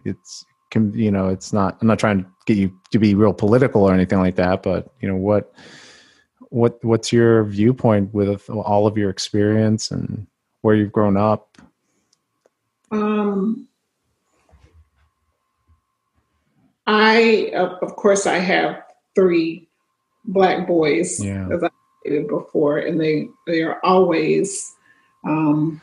[0.06, 1.78] it's can you know it's not.
[1.82, 4.92] I'm not trying to get you to be real political or anything like that, but
[5.02, 5.54] you know what
[6.50, 10.26] what what's your viewpoint with all of your experience and
[10.62, 11.58] where you've grown up?
[12.92, 13.68] Um,
[16.88, 18.82] I, of course, I have
[19.20, 19.68] three
[20.26, 21.48] black boys, yeah.
[21.52, 21.70] as I
[22.02, 24.76] stated before, and they they are always,
[25.26, 25.82] um,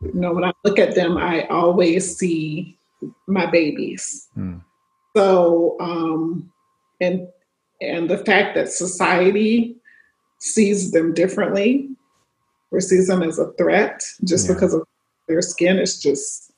[0.00, 2.78] you know, when I look at them, I always see
[3.26, 4.28] my babies.
[4.36, 4.62] Mm.
[5.14, 6.50] So, um,
[7.00, 7.28] and
[7.80, 9.76] and the fact that society
[10.38, 11.90] sees them differently
[12.70, 14.54] or sees them as a threat just yeah.
[14.54, 14.86] because of
[15.28, 16.52] their skin is just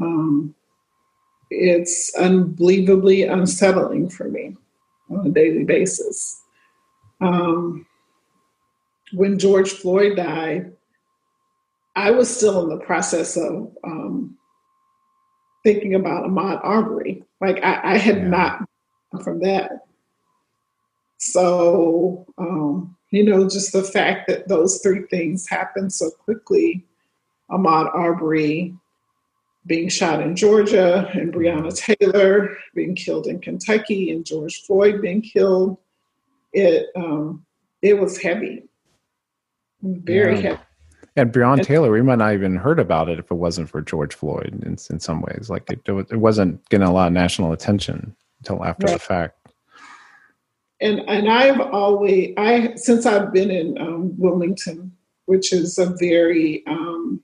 [0.00, 0.52] um,
[1.50, 4.56] it's unbelievably unsettling for me
[5.10, 6.42] on a daily basis.
[7.20, 7.86] Um,
[9.12, 10.72] when George Floyd died,
[11.96, 14.36] I was still in the process of um,
[15.62, 17.24] thinking about Ahmaud Arbery.
[17.40, 18.28] Like I, I had yeah.
[18.28, 18.68] not
[19.22, 19.86] from that.
[21.18, 26.84] So, um, you know, just the fact that those three things happened so quickly,
[27.50, 28.74] Ahmaud Arbery,
[29.66, 35.22] being shot in Georgia and Breonna Taylor being killed in Kentucky and George Floyd being
[35.22, 35.78] killed,
[36.52, 37.44] it um,
[37.82, 38.68] it was heavy,
[39.82, 40.40] very yeah.
[40.40, 40.60] heavy.
[41.16, 44.14] And Breonna Taylor, we might not even heard about it if it wasn't for George
[44.14, 44.60] Floyd.
[44.66, 48.64] In, in some ways, like it, it wasn't getting a lot of national attention until
[48.64, 48.94] after right.
[48.94, 49.38] the fact.
[50.80, 54.92] And and I've always I since I've been in um, Wilmington,
[55.26, 57.22] which is a very um,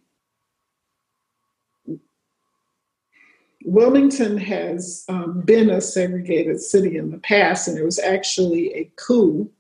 [3.65, 8.91] Wilmington has um, been a segregated city in the past, and it was actually a
[8.97, 9.51] coup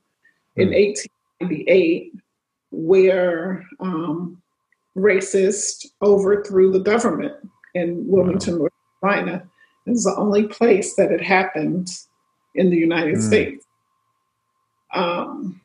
[0.56, 2.18] in 1898 hmm.
[2.70, 4.40] where um,
[4.96, 7.34] racists overthrew the government
[7.74, 8.58] in Wilmington, wow.
[8.58, 8.72] North
[9.02, 9.48] Carolina.
[9.86, 11.90] It was the only place that it happened
[12.54, 13.22] in the United mm.
[13.22, 13.64] States.
[14.92, 15.60] Um,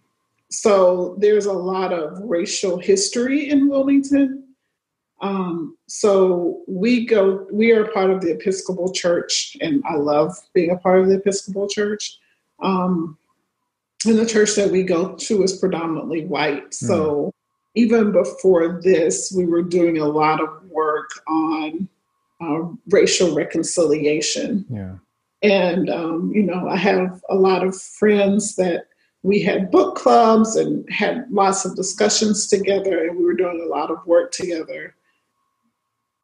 [0.50, 4.45] so there's a lot of racial history in Wilmington
[5.26, 10.69] um, so we go, we are part of the Episcopal Church, and I love being
[10.69, 12.19] a part of the Episcopal Church.
[12.61, 13.17] Um,
[14.05, 16.69] and the church that we go to is predominantly white.
[16.69, 16.73] Mm.
[16.73, 17.34] So
[17.73, 21.89] even before this, we were doing a lot of work on
[22.39, 24.65] uh, racial reconciliation.
[24.69, 24.95] Yeah.
[25.41, 28.86] And, um, you know, I have a lot of friends that
[29.23, 33.69] we had book clubs and had lots of discussions together, and we were doing a
[33.69, 34.95] lot of work together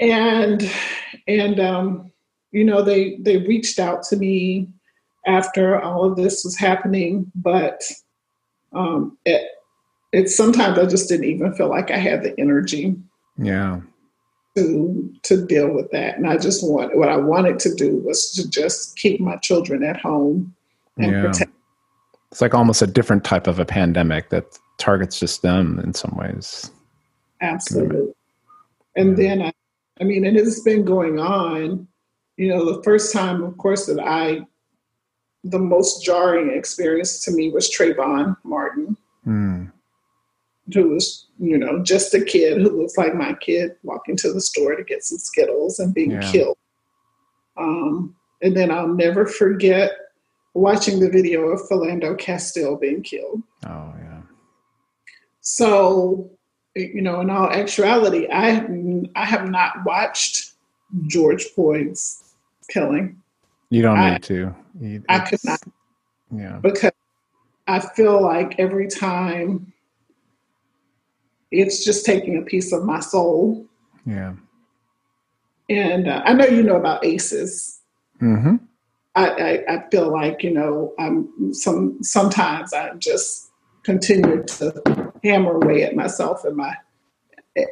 [0.01, 0.69] and
[1.27, 2.11] and um,
[2.51, 4.67] you know they they reached out to me
[5.25, 7.83] after all of this was happening, but
[8.73, 9.47] um, it
[10.11, 12.95] it sometimes I just didn't even feel like I had the energy.
[13.37, 13.79] Yeah.
[14.57, 16.17] to to deal with that.
[16.17, 19.83] And I just want what I wanted to do was to just keep my children
[19.83, 20.53] at home
[20.97, 21.21] and Yeah.
[21.27, 21.51] protect.
[22.31, 26.15] It's like almost a different type of a pandemic that targets just them in some
[26.17, 26.69] ways.
[27.41, 28.13] Absolutely.
[28.95, 29.53] And then I,
[30.01, 31.87] I mean, and it's been going on.
[32.37, 34.41] You know, the first time, of course, that I,
[35.43, 39.65] the most jarring experience to me was Trayvon Martin, Hmm.
[40.73, 44.41] who was, you know, just a kid who looks like my kid walking to the
[44.41, 46.31] store to get some Skittles and being Yeah.
[46.31, 46.57] killed.
[47.57, 49.91] Um, and then I'll never forget
[50.55, 53.43] watching the video of Philando Castile being killed.
[53.65, 54.21] Oh yeah.
[55.41, 56.31] So,
[56.76, 58.65] you know, in all actuality, I
[59.15, 60.53] I have not watched
[61.07, 62.34] George Floyd's
[62.69, 63.22] killing
[63.69, 64.55] You don't I- need to.
[64.80, 65.59] You- I could it's-
[66.34, 66.59] Yeah.
[66.61, 66.91] because
[67.67, 69.72] I feel like every time
[71.51, 73.65] it's just taking a piece of my soul.
[74.05, 74.34] Yeah.
[75.69, 77.80] And uh, I know you know about ACEs.
[78.22, 78.55] Mm-hmm.
[79.15, 83.49] I, I, I feel like you know I'm some sometimes I just
[83.84, 86.76] continue to hammer away at myself and my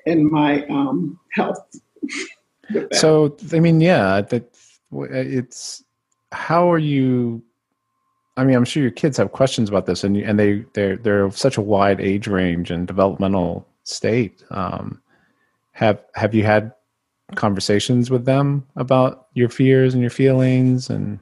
[0.05, 1.59] and my um, health.
[2.91, 4.55] So I mean, yeah, that
[4.91, 5.83] it's
[6.31, 7.43] how are you?
[8.37, 11.25] I mean, I'm sure your kids have questions about this, and and they they're they're
[11.25, 14.43] of such a wide age range and developmental state.
[14.51, 15.01] Um,
[15.71, 16.73] have have you had
[17.35, 21.19] conversations with them about your fears and your feelings and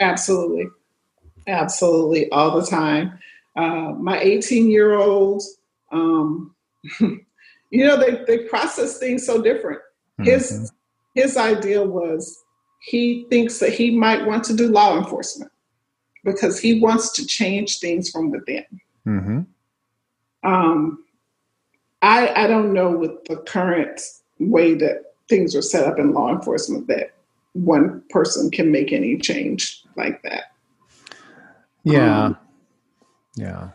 [0.00, 0.66] Absolutely.
[1.46, 2.30] Absolutely.
[2.30, 3.18] All the time.
[3.56, 5.42] Uh, my 18 year old,
[5.92, 6.54] um,
[7.00, 9.80] you know, they, they process things so different.
[10.22, 10.70] His, Mhm.
[11.14, 12.42] his idea was
[12.80, 15.50] he thinks that he might want to do law enforcement
[16.24, 18.64] because he wants to change things from within.
[19.06, 19.46] Mhm.
[20.42, 21.04] Um,
[22.02, 24.00] I, I don't know with the current
[24.38, 27.14] way that things are set up in law enforcement that
[27.54, 30.52] one person can make any change like that.
[31.84, 32.38] yeah Um,
[33.34, 33.70] yeah.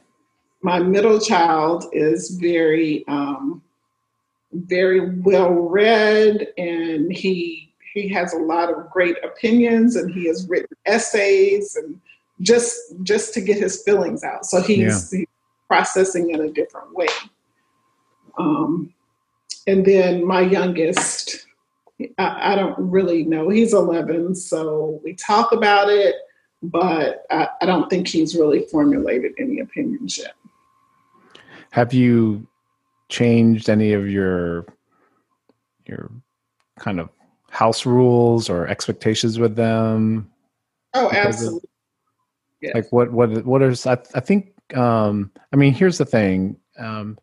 [0.62, 3.62] My middle child is very um,
[4.52, 10.48] very well read and he he has a lot of great opinions and he has
[10.48, 12.00] written essays and
[12.42, 14.46] just just to get his feelings out.
[14.46, 15.28] So he's, he's
[15.68, 17.08] processing in a different way.
[18.38, 18.94] Um,
[19.68, 21.46] and then my youngest
[22.18, 23.50] I, I don't really know.
[23.50, 26.16] He's 11 so we talk about it
[26.62, 30.34] but I, I don't think he's really formulated any opinions yet
[31.72, 32.46] have you
[33.10, 34.66] changed any of your
[35.86, 36.12] your
[36.80, 37.10] kind of
[37.50, 40.30] house rules or expectations with them
[40.96, 41.70] Oh, Because of- absolutely.
[42.62, 42.76] Yes.
[42.76, 47.18] like what what what is I, I think um i mean here's the thing um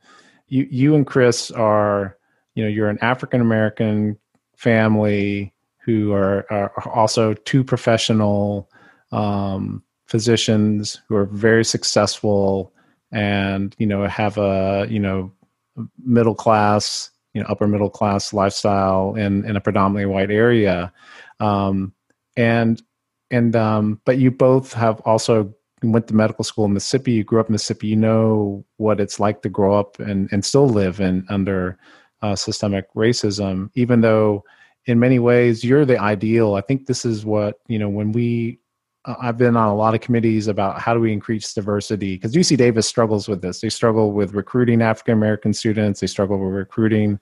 [0.49, 2.17] you you and chris are
[2.55, 4.17] you know you're an african american
[4.57, 5.53] family
[5.85, 8.71] who are, are also two professional
[9.13, 12.73] um physicians who are very successful
[13.13, 15.33] and you know have a you know
[16.05, 20.93] middle class you know upper middle class lifestyle in in a predominantly white area
[21.41, 21.93] um
[22.37, 22.83] and
[23.31, 25.53] and um, but you both have also
[25.83, 27.13] went to medical school in Mississippi.
[27.13, 27.89] You grew up in Mississippi.
[27.89, 31.79] You know what it's like to grow up and and still live in under
[32.23, 33.71] uh, systemic racism.
[33.75, 34.45] Even though,
[34.87, 36.55] in many ways, you're the ideal.
[36.55, 38.61] I think this is what you know when we.
[39.07, 42.57] I've been on a lot of committees about how do we increase diversity because UC
[42.57, 43.61] Davis struggles with this.
[43.61, 46.01] They struggle with recruiting African American students.
[46.01, 47.21] They struggle with recruiting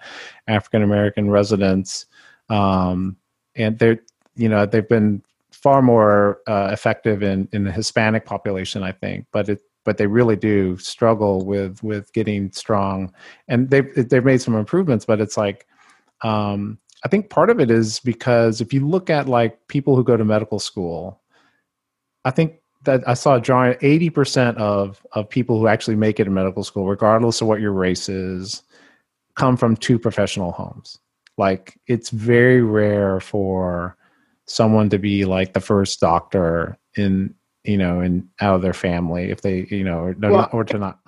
[0.48, 2.06] African American residents,
[2.48, 3.16] um,
[3.54, 4.00] and they're
[4.34, 9.26] you know they've been far more uh, effective in in the Hispanic population, I think.
[9.30, 13.12] But it but they really do struggle with with getting strong,
[13.48, 15.04] and they've they've made some improvements.
[15.04, 15.66] But it's like
[16.22, 20.02] um, I think part of it is because if you look at like people who
[20.02, 21.20] go to medical school,
[22.24, 26.20] I think that I saw a drawing eighty percent of of people who actually make
[26.20, 28.62] it in medical school, regardless of what your race is,
[29.36, 30.98] come from two professional homes.
[31.36, 33.96] Like it's very rare for
[34.46, 39.30] someone to be like the first doctor in you know in out of their family
[39.30, 41.00] if they you know or, Well, or to not.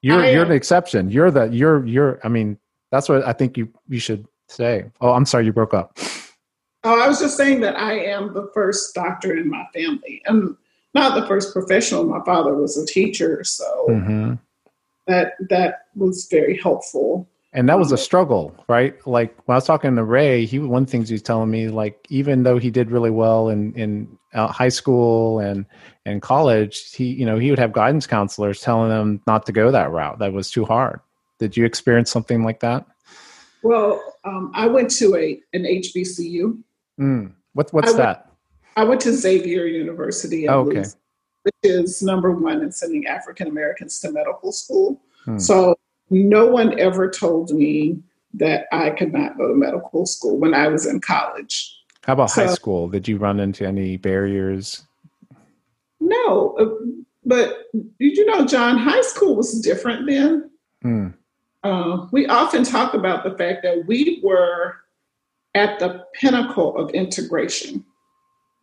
[0.00, 1.10] You're I you're the exception.
[1.10, 2.58] You're the you're you're i mean
[2.90, 4.84] that's what i think you you should say.
[5.00, 5.98] Oh i'm sorry you broke up
[6.84, 10.22] Oh, I was just saying that I am the first doctor in my family.
[10.26, 10.56] I'm
[10.94, 12.04] not the first professional.
[12.04, 14.34] My father was a teacher, so hmm
[15.06, 17.26] that that was very helpful.
[17.54, 20.82] and that was a struggle right like when i was talking to ray he one
[20.82, 23.72] of the things he was telling me like even though he did really well in
[23.72, 25.64] in uh, high school and
[26.04, 29.70] and college he you know he would have guidance counselors telling him not to go
[29.70, 31.00] that route that was too hard
[31.38, 32.84] did you experience something like that
[33.62, 36.58] Well, Um, I went to a an HBCU.
[36.98, 37.32] Mm.
[37.52, 38.24] What, what's I went- that?
[38.76, 40.84] I went to Xavier University, in Oh, okay.
[41.42, 45.00] Which is number one in sending African Americans to medical school.
[45.24, 45.38] Hmm.
[45.38, 45.76] So
[46.10, 48.00] no one ever told me
[48.34, 51.74] that I could not go to medical school when I was in college.
[52.04, 52.88] How about high school?
[52.88, 54.84] Did you run into any barriers?
[56.00, 56.66] No, uh,
[57.24, 60.50] but did you know, John, high school was different then.
[60.84, 61.14] Mm.
[61.64, 64.76] Uh, we often talk about the fact that we were
[65.58, 67.84] at the pinnacle of integration.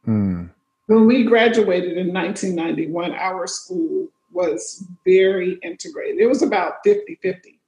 [0.08, 0.50] Mm.
[0.88, 6.20] When we graduated in 1991, our school was very integrated.
[6.20, 7.60] It was about 50 50.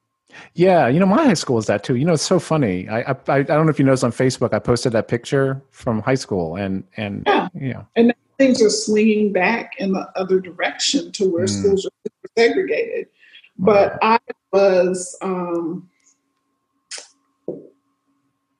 [0.53, 1.95] Yeah, you know, my high school is that too.
[1.95, 2.87] You know, it's so funny.
[2.89, 6.01] I, I I don't know if you noticed on Facebook, I posted that picture from
[6.01, 7.47] high school, and and Yeah.
[7.53, 11.49] you know, Things are swinging back in the other direction to where Mm.
[11.49, 11.91] schools are
[12.37, 13.07] segregated.
[13.57, 14.19] But I
[14.53, 15.89] was, um,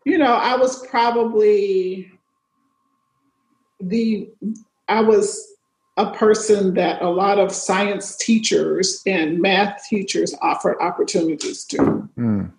[0.08, 2.10] you know, I was probably
[3.82, 4.30] the,
[4.88, 5.46] I was
[5.98, 11.78] a person that a lot of science teachers and math teachers offered opportunities to.
[12.18, 12.50] mm,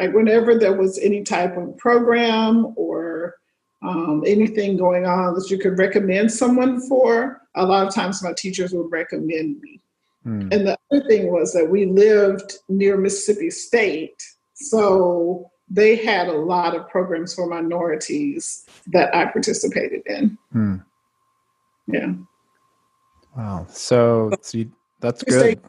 [0.00, 3.36] like whenever there was any type of program or
[3.82, 8.32] um, anything going on that you could recommend someone for, a lot of times my
[8.32, 9.80] teachers would recommend me.
[10.26, 10.52] mm.
[10.52, 14.20] And the other thing was that we lived near Mississippi State,
[14.54, 20.38] so they had a lot of programs for minorities that I participated in.
[20.54, 20.84] mm.
[21.88, 22.12] Yeah,
[23.36, 23.66] Wow.
[23.68, 25.60] So, so you, that's good.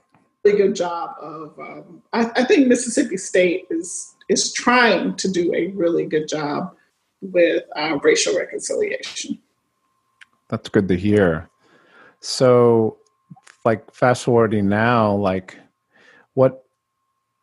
[0.44, 1.60] really good job of.
[1.60, 6.74] Um, I, I think Mississippi State is is trying to do a really good job
[7.22, 9.40] with uh, racial reconciliation.
[10.50, 11.50] That's good to hear.
[12.22, 12.98] So,
[13.66, 15.58] like fast forwarding now, like
[16.36, 16.64] what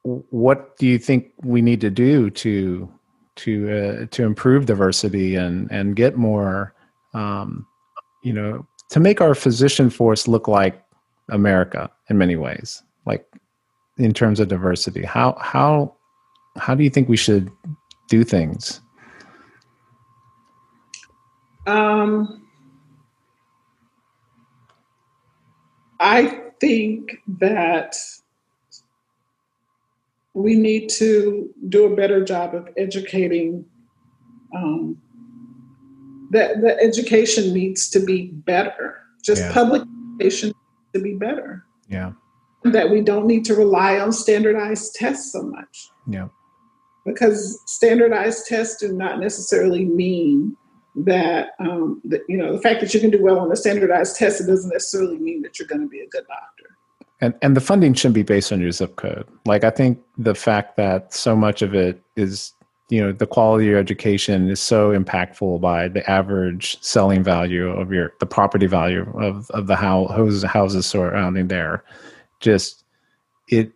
[0.04, 2.90] what do you think we need to do to
[3.36, 6.74] to uh, to improve diversity and and get more,
[7.14, 7.66] um,
[8.22, 10.82] you know, to make our physician force look like
[11.30, 13.26] America in many ways, like
[13.96, 15.02] in terms of diversity.
[15.02, 15.94] How how
[16.56, 17.50] how do you think we should
[18.08, 18.80] do things?
[21.66, 22.46] Um,
[25.98, 27.96] I think that
[30.34, 33.64] we need to do a better job of educating.
[34.54, 35.00] Um,
[36.30, 38.96] that the education needs to be better.
[39.22, 39.52] Just Yeah.
[39.52, 39.82] public
[40.20, 41.64] education needs to be better.
[41.88, 42.12] Yeah.
[42.64, 46.28] That we don't need to rely on standardized tests so much Yeah.
[47.06, 50.56] because standardized tests do not necessarily mean
[50.96, 54.16] that, um, that you know the fact that you can do well on a standardized
[54.16, 56.73] test it doesn't necessarily mean that you're going to be a good doctor
[57.20, 59.26] And and the funding shouldn't be based on your zip code.
[59.46, 62.52] Like I think the fact that so much of it is,
[62.90, 67.68] you know, the quality of your education is so impactful by the average selling value
[67.68, 71.84] of your the property value of of the house houses surrounding there.
[72.40, 72.84] Just
[73.48, 73.72] it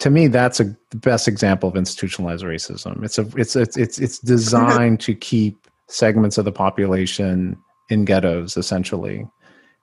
[0.00, 3.04] to me that's a the best example of institutionalized racism.
[3.04, 7.56] It's a it's it's it's it's designed to keep segments of the population
[7.90, 9.26] in ghettos essentially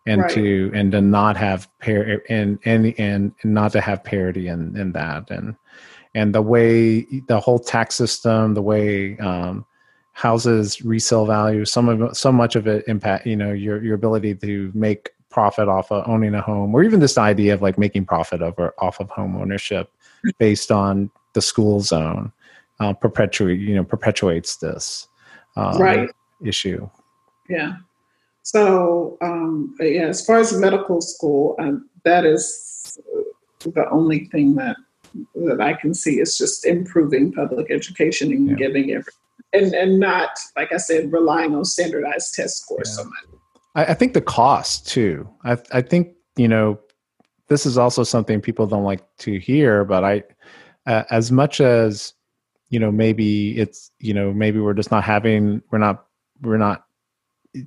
[0.08, 0.32] and Right.
[0.32, 4.93] to and to not have par and and and not to have parity in in
[4.93, 5.55] that and
[6.16, 9.66] and the way the whole tax system the way um
[10.14, 14.34] houses resale value some of so much of it impact you know your your ability
[14.34, 18.05] to make profit off of owning a home or even this idea of like making
[18.05, 19.91] profit over off of home ownership
[20.39, 22.32] based on the school zone
[22.80, 25.08] uh, perpetuate you know perpetuates this
[25.55, 26.10] um, Right.
[26.43, 26.89] issue
[27.49, 27.76] yeah
[28.52, 32.98] so um, yeah as far as medical school um, that is
[33.78, 34.78] the only thing that
[35.36, 38.56] that i can see is just improving public education and Yeah.
[38.56, 39.12] giving every
[39.54, 43.04] and and not like i said relying on standardized test scores Yeah.
[43.04, 43.26] so much
[43.76, 45.30] I, I think the cost too.
[45.43, 46.80] I I think you know
[47.48, 50.24] this is also something people don't like to hear, but I
[50.88, 52.14] uh, as much as
[52.70, 56.06] you know maybe it's you know maybe we're just not having we're not
[56.41, 56.86] we're not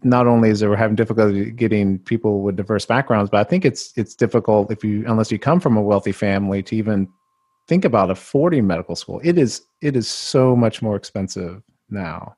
[0.04, 3.64] not only is it we're having difficulty getting people with diverse backgrounds, but I think
[3.64, 7.08] it's it's difficult if you unless you come from a wealthy family to even
[7.66, 9.20] think about affording medical school.
[9.24, 12.36] It is it is so much more expensive now.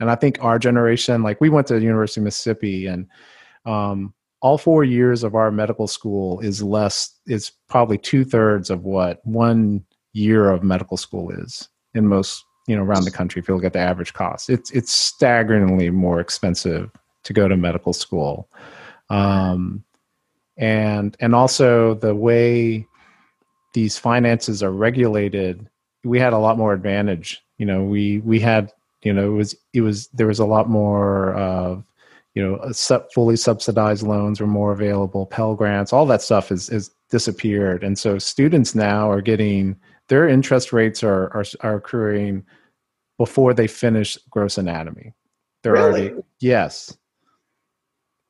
[0.00, 3.06] And I think our generation, like we went to the University of Mississippi, and
[3.64, 8.82] um, all four years of our medical school is less, It's probably two thirds of
[8.82, 13.40] what one year of medical school is in most, you know, around the country.
[13.40, 16.90] If you look at the average cost, it's it's staggeringly more expensive
[17.24, 18.48] to go to medical school,
[19.10, 19.84] um,
[20.56, 22.86] and and also the way
[23.74, 25.68] these finances are regulated
[26.04, 27.42] we had a lot more advantage.
[27.58, 30.68] You know, we we had you know it was it was there was a lot
[30.68, 31.84] more of
[32.34, 36.70] you know sub, fully subsidized loans were more available pell grants all that stuff is
[36.70, 39.76] is disappeared and so students now are getting
[40.12, 42.44] their interest rates are are, are accruing
[43.16, 45.14] before they finish gross anatomy.
[45.62, 46.10] They're Really?
[46.10, 46.98] already yes.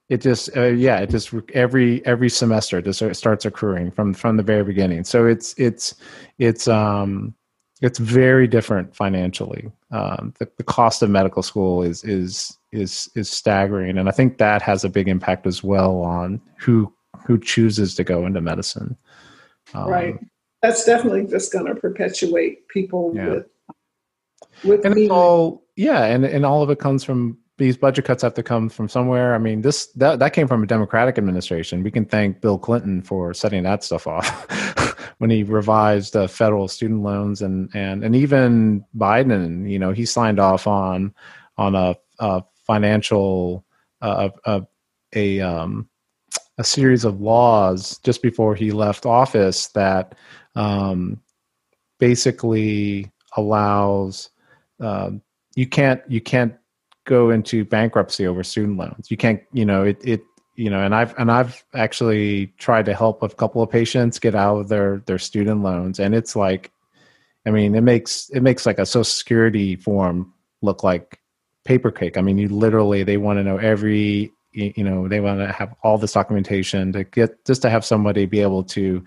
[0.08, 4.36] It just uh, yeah it just every every semester it just starts accruing from from
[4.36, 5.02] the very beginning.
[5.02, 5.96] So it's it's
[6.38, 7.34] it's um
[7.80, 9.68] it's very different financially.
[9.90, 14.38] Um the, the cost of medical school is is is is staggering and i think
[14.38, 16.90] that has a big impact as well on who
[17.26, 18.96] who chooses to go into medicine.
[19.74, 20.18] Um, right.
[20.62, 23.28] That's definitely just going to perpetuate people Yeah.
[23.28, 23.46] with
[24.64, 25.02] with and me.
[25.04, 28.42] it's all yeah and and all of it comes from these budget cuts have to
[28.42, 32.04] come from somewhere i mean this that that came from a democratic administration we can
[32.04, 34.28] thank bill clinton for setting that stuff off
[35.18, 40.04] when he revised uh, federal student loans and and and even biden you know he
[40.04, 41.12] signed off on
[41.56, 43.64] on a, a financial
[44.02, 44.62] uh, a,
[45.14, 45.88] a um
[46.58, 50.14] a series of laws just before he left office that
[50.54, 51.20] um
[51.98, 54.30] basically allows
[54.80, 55.22] um,
[55.54, 56.54] you can't you can't
[57.04, 59.10] go into bankruptcy over student loans.
[59.10, 60.22] You can't you know it it
[60.56, 64.34] you know and I've and I've actually tried to help a couple of patients get
[64.34, 66.72] out of their their student loans and it's like
[67.46, 71.20] I mean it makes it makes like a social security form look like
[71.64, 72.16] paper cake.
[72.16, 75.74] I mean you literally they want to know every you know they want to have
[75.82, 79.02] all this documentation to get just to have somebody be able to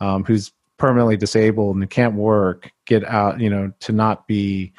[0.00, 4.72] um, who's permanently disabled and can't work get out you know to not be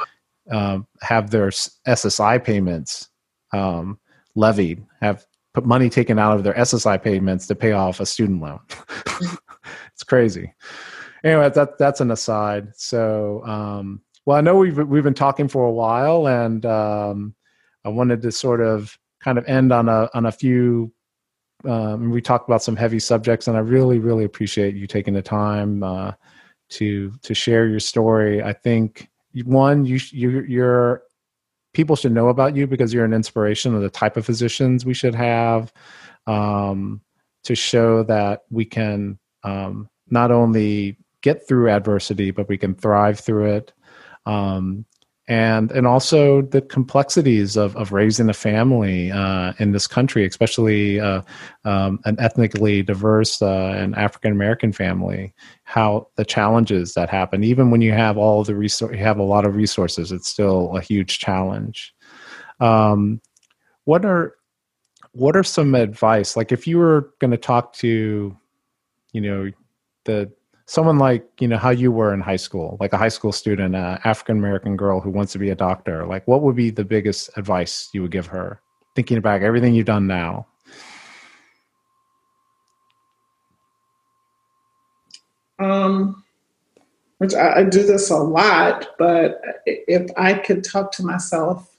[0.51, 3.09] um, have their SSI payments
[3.53, 3.99] um,
[4.36, 8.41] levied, have put money taken out of their SSI payments to pay off a student
[8.41, 8.59] loan.
[9.93, 10.53] it's crazy.
[11.24, 12.68] Anyway, that that's an aside.
[12.76, 17.34] So, um, well, I know we've we've been talking for a while, and um,
[17.84, 20.93] I wanted to sort of kind of end on a on a few.
[21.67, 25.21] Um, we talked about some heavy subjects, and I really really appreciate you taking the
[25.23, 26.11] time uh,
[26.69, 28.43] to to share your story.
[28.43, 29.09] I think
[29.43, 31.01] one you you you're
[31.73, 34.93] people should know about you because you're an inspiration of the type of physicians we
[34.93, 35.73] should have
[36.28, 37.01] um,
[37.43, 43.19] to show that we can um, not only get through adversity but we can thrive
[43.19, 43.73] through it
[44.26, 44.86] um,
[45.28, 50.99] and and also the complexities of, of raising a family uh, in this country, especially
[50.99, 51.21] uh,
[51.63, 55.34] um, an ethnically diverse uh, and African American family.
[55.63, 59.23] How the challenges that happen, even when you have all the resor- you have a
[59.23, 61.93] lot of resources, it's still a huge challenge.
[62.59, 63.19] Um,
[63.86, 64.36] what are
[65.13, 66.36] what are some advice?
[66.36, 68.38] Like if you were going to talk to,
[69.11, 69.49] you know,
[70.03, 70.32] the
[70.66, 73.76] someone like you know how you were in high school like a high school student
[73.76, 76.84] uh, african american girl who wants to be a doctor like what would be the
[76.84, 78.61] biggest advice you would give her
[78.95, 80.47] thinking about everything you've done now?
[85.59, 86.24] Um,
[87.20, 91.78] which I, I do this a lot, but if I could talk to myself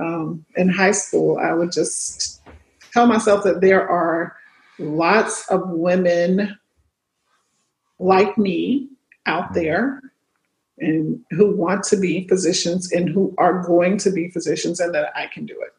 [0.00, 2.42] um, in high school, I would just
[2.92, 4.36] tell myself that there are
[4.78, 6.58] lots of women
[7.98, 8.88] like me
[9.26, 10.02] out there
[10.78, 15.12] and who want to be physicians and who are going to be physicians and that
[15.16, 15.72] I can do it.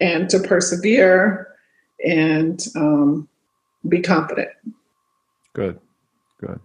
[0.00, 1.54] And to persevere
[2.04, 3.28] and um,
[3.88, 4.50] be confident.
[5.54, 5.80] good
[6.40, 6.60] good.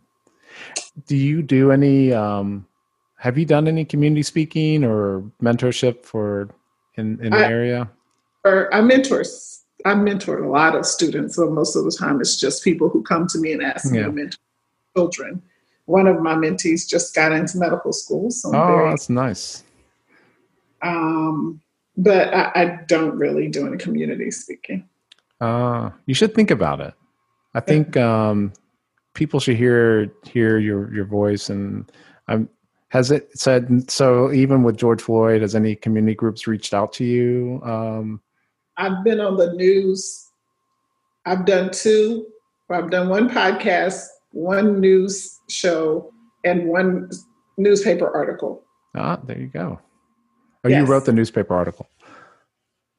[1.07, 2.67] Do you do any um
[3.17, 6.49] have you done any community speaking or mentorship for
[6.95, 7.89] in in the I- area?
[8.45, 9.61] or I mentors.
[9.85, 13.01] I mentor a lot of students, so most of the time it's just people who
[13.03, 14.37] come to me and ask me to mentor
[14.95, 15.41] children.
[15.85, 19.63] One of my mentees just got into medical school, so I'm oh very, that's nice
[20.83, 21.61] um,
[21.97, 24.87] but I, I don't really do any community speaking.
[25.41, 26.93] Uh, you should think about it.
[27.55, 28.53] I think um,
[29.13, 31.91] people should hear hear your your voice, and
[32.27, 32.49] um,
[32.89, 34.31] has it said so?
[34.31, 37.61] Even with George Floyd, has any community groups reached out to you?
[37.63, 38.21] Um,
[38.77, 40.29] I've been on the news.
[41.25, 42.27] I've done two.
[42.69, 46.11] I've done one podcast, one news show,
[46.43, 47.09] and one
[47.57, 48.63] newspaper article.
[48.95, 49.79] ah, there you go.
[50.65, 51.87] Oh, you wrote the newspaper article.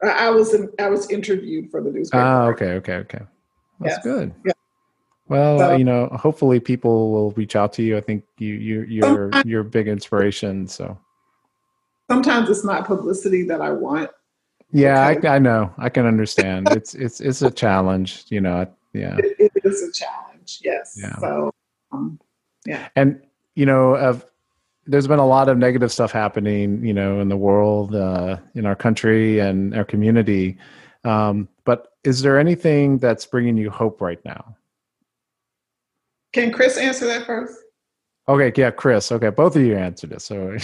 [0.02, 2.23] I was I was interviewed for the newspaper.
[2.23, 3.20] Ah, okay, okay, okay.
[3.81, 4.05] That's Yes.
[4.05, 4.35] good.
[4.44, 4.52] Yeah.
[5.28, 7.97] Well, So- you know, hopefully people will reach out to you.
[7.97, 10.66] I think you you you're you're a big inspiration.
[10.66, 10.98] So
[12.11, 14.11] Sometimes it's not publicity that I want.
[14.70, 15.01] yeah.
[15.06, 15.73] I, I know.
[15.78, 16.69] I can understand.
[16.73, 18.24] it's it's it's a challenge.
[18.28, 18.66] You know.
[18.93, 19.16] Yeah.
[19.19, 20.99] It, it is a challenge, yes.
[21.01, 21.16] Yeah.
[21.19, 21.51] So,
[21.93, 22.19] um,
[22.97, 23.21] and
[23.55, 23.97] you know
[24.87, 28.66] there's been a lot of negative stuff happening, you know, in the world, uh, in
[28.66, 30.59] our country, and our community.
[31.05, 34.57] Um, but is there anything that's bringing you hope right now?
[36.33, 37.59] Can Chris answer that first?
[38.29, 39.12] Okay, yeah, Chris.
[39.12, 40.23] Okay, both of you answered it.
[40.23, 40.57] So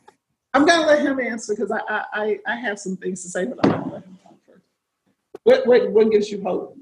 [0.54, 3.58] I'm gonna let him answer because I, I I have some things to say, but
[3.64, 4.64] I'm gonna let him talk first.
[5.42, 6.78] What what what gives you hope?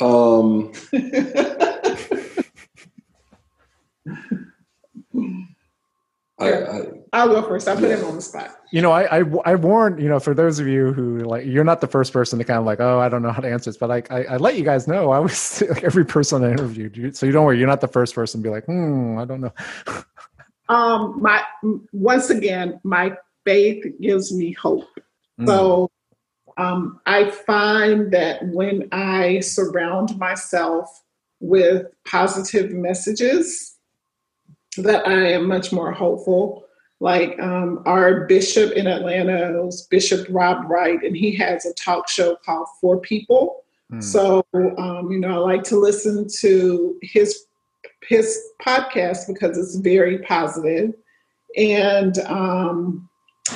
[0.00, 0.72] Um,
[6.38, 6.80] I, I,
[7.12, 7.68] I'll go first.
[7.68, 8.50] I put him on the spot.
[8.70, 11.64] You know, I, I, I warned you know for those of you who like you're
[11.64, 13.70] not the first person to kind of like oh I don't know how to answer
[13.70, 16.50] this, but like I, I let you guys know I was like every person I
[16.50, 19.24] interviewed, so you don't worry, you're not the first person to be like hmm I
[19.24, 19.52] don't know.
[20.68, 21.42] um, my
[21.92, 24.88] once again, my faith gives me hope.
[25.38, 25.46] Mm.
[25.46, 25.90] So
[26.56, 31.02] um, I find that when I surround myself
[31.40, 33.76] with positive messages,
[34.78, 36.64] that I am much more hopeful.
[37.00, 42.08] Like um, our bishop in Atlanta is Bishop Rob Wright, and he has a talk
[42.08, 43.64] show called For People.
[43.92, 44.02] Mm.
[44.02, 47.46] So um, you know, I like to listen to his
[48.02, 50.94] his podcast because it's very positive,
[51.56, 53.08] and um,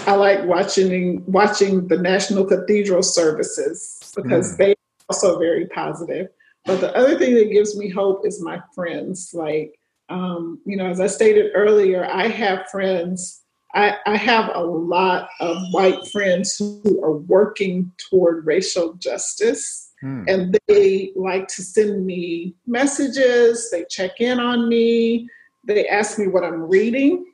[0.06, 4.56] I like watching watching the National Cathedral services because mm.
[4.58, 4.76] they are
[5.10, 6.28] also very positive.
[6.64, 9.30] But the other thing that gives me hope is my friends.
[9.32, 13.42] Like, um, you know, as I stated earlier, I have friends.
[13.74, 19.92] I, I have a lot of white friends who are working toward racial justice.
[20.02, 20.24] Mm.
[20.28, 25.28] And they like to send me messages, they check in on me,
[25.64, 27.24] they ask me what I'm reading.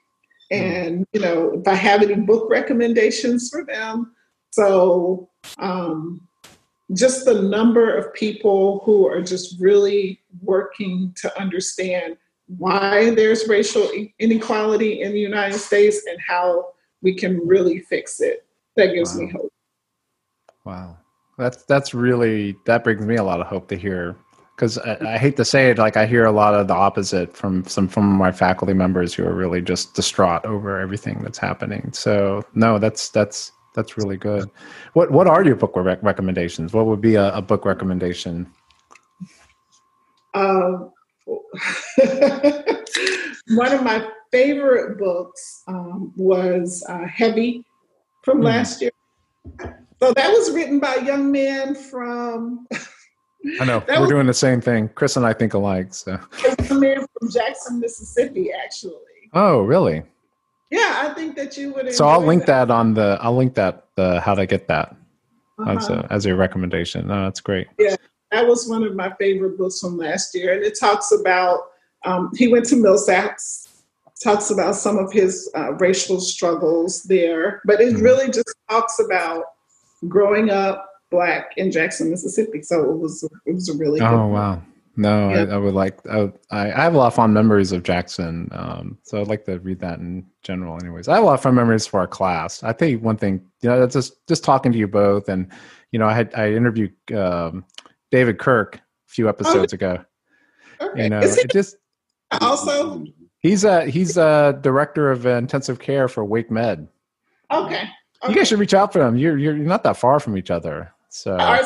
[0.52, 4.14] And you know if i have any book recommendations for them.
[4.50, 6.28] So um,
[6.92, 12.18] just the number of people who are just really working to understand
[12.58, 16.66] why there's racial inequality in the united states and how
[17.00, 18.44] we can really fix it.
[18.76, 19.20] That gives wow.
[19.20, 19.52] me hope.
[20.64, 20.98] Wow.
[21.38, 24.16] That's that's really that brings me a lot of hope to hear
[24.56, 27.36] because I, I, hate to say it, like I hear a lot of the opposite
[27.36, 31.92] from some from my faculty members who are really just distraught over everything that's happening.
[31.92, 34.50] So no, that's that's that's really good.
[34.92, 36.72] What what are your book rec- recommendations?
[36.72, 38.46] What would be a, a book recommendation?
[40.34, 40.92] Um,
[43.54, 47.64] one of my favorite books um, was uh, Heavy
[48.22, 48.44] from mm.
[48.44, 48.92] last year.
[50.00, 52.66] So that was written by young men from
[53.60, 54.88] I know we're was, doing the same thing.
[54.94, 55.94] Chris and I think alike.
[55.94, 56.18] So
[56.70, 58.94] a man from Jackson, Mississippi, actually.
[59.32, 60.02] Oh, really?
[60.70, 61.92] Yeah, I think that you would.
[61.92, 62.68] So I'll link that.
[62.68, 62.74] that.
[62.74, 63.18] on the.
[63.20, 64.96] I'll link that the how to get that
[65.58, 65.72] uh-huh.
[65.72, 67.08] as a as a recommendation.
[67.08, 67.66] No, that's great.
[67.78, 67.96] Yeah,
[68.30, 71.60] that was one of my favorite books from last year, and it talks about.
[72.04, 73.68] Um, he went to Millsaps.
[74.22, 78.02] Talks about some of his uh, racial struggles there, but it mm-hmm.
[78.02, 79.44] really just talks about
[80.06, 82.62] growing up black in Jackson, Mississippi.
[82.62, 84.60] So it was it was a really oh wow.
[84.94, 85.44] No, yeah.
[85.44, 85.98] I, I, would like.
[86.06, 89.58] I, I have a lot of fond memories of Jackson, um, so I'd like to
[89.60, 90.76] read that in general.
[90.82, 92.62] Anyways, I have a lot of fond memories for our class.
[92.62, 95.50] I think one thing, you know, that's just just talking to you both, and
[95.92, 97.64] you know, I had I interviewed um,
[98.10, 100.04] David Kirk a few episodes oh, ago.
[100.82, 101.04] Okay.
[101.04, 101.76] You know, it just
[102.40, 103.06] also
[103.40, 106.88] he's a he's a director of intensive care for WakeMed.
[107.50, 107.74] Okay.
[107.74, 107.88] okay.
[108.28, 109.16] You guys should reach out for him.
[109.16, 110.91] You're you're not that far from each other.
[111.12, 111.62] So I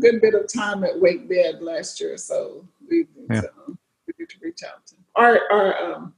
[0.00, 3.40] good bit of time at WakeMed last year, so we need, yeah.
[3.42, 4.94] to, um, we need to reach out to.
[5.16, 6.14] Our our um,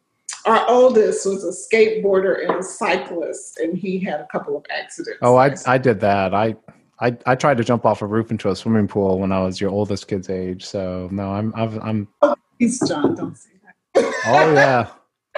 [0.47, 5.19] our oldest was a skateboarder and a cyclist, and he had a couple of accidents.
[5.23, 6.33] Oh, I I did that.
[6.33, 6.55] I
[7.01, 9.61] I I tried to jump off a roof into a swimming pool when I was
[9.61, 10.65] your oldest kid's age.
[10.65, 11.81] So no, I'm I'm.
[11.83, 13.17] I'm oh, he's John.
[13.17, 14.15] Don't say that.
[14.27, 14.89] oh yeah,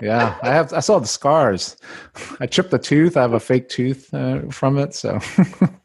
[0.02, 0.38] yeah.
[0.42, 0.74] I have.
[0.74, 1.78] I saw the scars.
[2.38, 3.16] I chipped a tooth.
[3.16, 4.94] I have a fake tooth uh, from it.
[4.94, 5.18] So.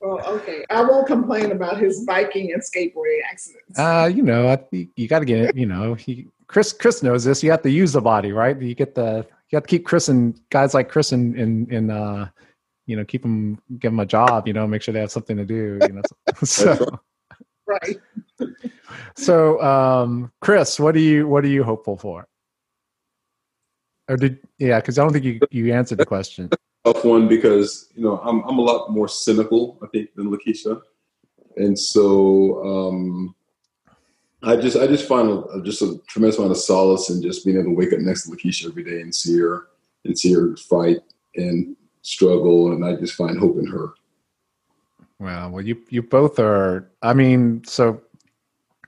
[0.00, 0.64] Well, okay.
[0.70, 3.78] I won't complain about his biking and skateboarding accidents.
[3.78, 4.58] Uh, you know, I,
[4.94, 5.56] you got to get it.
[5.56, 6.72] You know, he, Chris.
[6.72, 7.42] Chris knows this.
[7.42, 8.60] You have to use the body, right?
[8.60, 9.26] You get the.
[9.50, 12.28] You have to keep Chris and guys like Chris in in, in uh,
[12.86, 14.46] you know, keep them, give them a job.
[14.46, 15.78] You know, make sure they have something to do.
[15.82, 16.02] You know,
[16.44, 17.00] so.
[17.66, 17.98] right.
[19.16, 22.28] so, um, Chris, what do you what are you hopeful for?
[24.08, 24.78] Or did yeah?
[24.80, 26.50] Because I don't think you you answered the question
[26.92, 30.80] tough one because you know I'm I'm a lot more cynical I think than Lakeisha,
[31.56, 33.34] and so um,
[34.42, 37.56] I just I just find a, just a tremendous amount of solace in just being
[37.56, 39.68] able to wake up next to Lakeisha every day and see her
[40.04, 40.98] and see her fight
[41.36, 43.90] and struggle, and I just find hope in her.
[45.18, 46.88] Well, well, you you both are.
[47.02, 48.00] I mean, so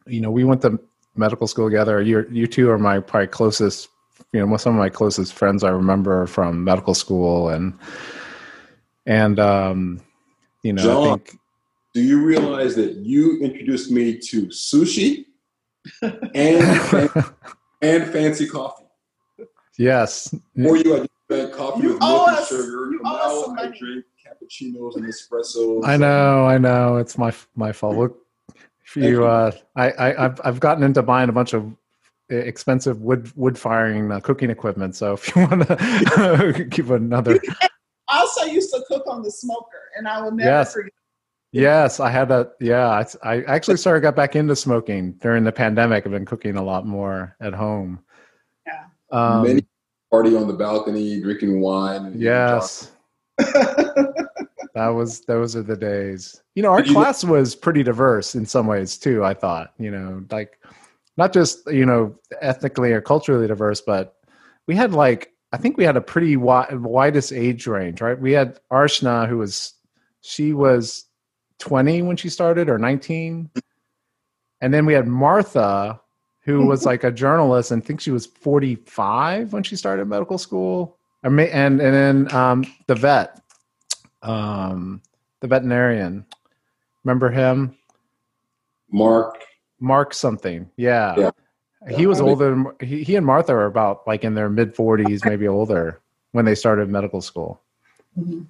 [0.07, 0.79] you know, we went to
[1.17, 2.01] medical school together.
[2.01, 3.89] You you two are my probably closest.
[4.33, 7.77] You know, some of my closest friends I remember from medical school, and
[9.07, 10.01] and um,
[10.63, 11.39] you know, John, I think.
[11.93, 15.25] Do you realize that you introduced me to sushi
[16.03, 17.11] and
[17.83, 18.85] and fancy coffee?
[19.77, 20.33] Yes.
[20.63, 22.91] Or you, had just drank coffee You with milk and sugar.
[22.93, 25.85] you owe Now I drink cappuccinos and espressos.
[25.87, 26.99] I know, I know.
[26.99, 27.97] It's my my fault.
[27.97, 28.19] Look,
[28.95, 29.25] you, you.
[29.25, 31.65] uh, I, I, I've I've gotten into buying a bunch of
[32.31, 34.95] expensive wood wood firing uh, cooking equipment.
[34.97, 37.39] So if you want to give another,
[38.09, 40.73] I also used to cook on the smoker, and I will never Yes.
[40.73, 40.93] forget.
[41.53, 42.53] yes, I had that.
[42.61, 46.07] Yeah, I, I actually started got back into smoking during the pandemic.
[46.07, 48.01] I've been cooking a lot more at home.
[48.67, 48.85] Yeah.
[49.11, 49.67] Um, Many
[50.11, 52.15] party on the balcony, drinking wine.
[52.17, 52.93] yes.
[54.75, 58.67] that was those are the days you know our class was pretty diverse in some
[58.67, 60.59] ways too i thought you know like
[61.21, 64.17] not just you know ethnically or culturally diverse but
[64.67, 68.33] we had like i think we had a pretty wide, widest age range right we
[68.33, 69.75] had arshna who was
[70.23, 71.05] she was
[71.59, 73.51] 20 when she started or 19
[74.63, 76.01] and then we had martha
[76.41, 80.39] who was like a journalist and I think she was 45 when she started medical
[80.39, 83.43] school I may- and and then um, the vet,
[84.23, 85.03] um,
[85.41, 86.25] the veterinarian.
[87.05, 87.77] Remember him,
[88.91, 89.45] Mark.
[89.81, 90.71] Mark something.
[90.77, 91.31] Yeah, Yeah.
[91.97, 92.27] he was Yeah.
[92.27, 92.51] older.
[92.51, 96.01] Than, he he and Martha are about like in their mid 40s, maybe older
[96.33, 97.61] when they started medical school.
[98.19, 98.47] Mhm.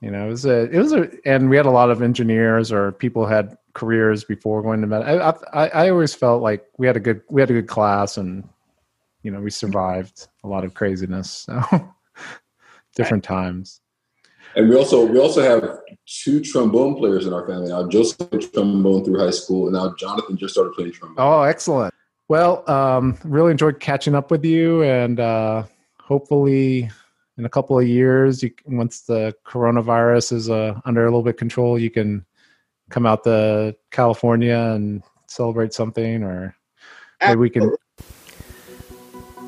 [0.00, 2.72] You know, it was a it was a, and we had a lot of engineers
[2.72, 5.02] or people had careers before going to med.
[5.02, 8.16] I, I I always felt like we had a good we had a good class
[8.16, 8.48] and
[9.22, 11.30] you know we survived a lot of craziness.
[11.30, 11.60] So
[12.96, 13.80] different times.
[14.56, 15.78] And we also we also have
[16.10, 17.88] two trombone players in our family now.
[17.88, 21.24] Joseph played trombone through high school, and now Jonathan just started playing trombone.
[21.24, 21.94] Oh, excellent.
[22.28, 25.64] Well, um, really enjoyed catching up with you, and uh,
[26.00, 26.90] hopefully,
[27.38, 31.38] in a couple of years, you, once the coronavirus is uh, under a little bit
[31.38, 32.24] control, you can
[32.90, 36.54] come out to California and celebrate something, or
[37.22, 37.72] maybe we can.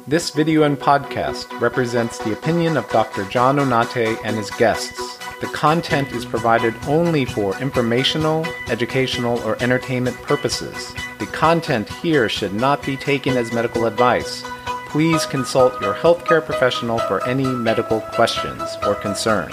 [0.09, 3.25] This video and podcast represents the opinion of Dr.
[3.27, 5.22] John Onate and his guests.
[5.43, 10.95] The content is provided only for informational, educational, or entertainment purposes.
[11.19, 14.45] The content here should not be taken as medical advice.
[14.87, 19.53] Please consult your healthcare professional for any medical questions or concerns.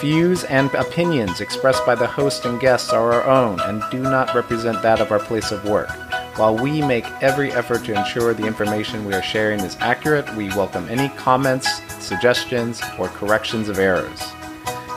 [0.00, 4.34] Views and opinions expressed by the host and guests are our own and do not
[4.34, 5.90] represent that of our place of work.
[6.38, 10.48] While we make every effort to ensure the information we are sharing is accurate, we
[10.48, 11.68] welcome any comments,
[12.02, 14.32] suggestions, or corrections of errors.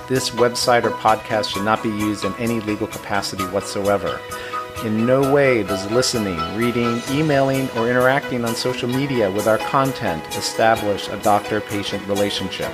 [0.08, 4.22] This website or podcast should not be used in any legal capacity whatsoever.
[4.86, 10.24] In no way does listening, reading, emailing, or interacting on social media with our content
[10.38, 12.72] establish a doctor patient relationship.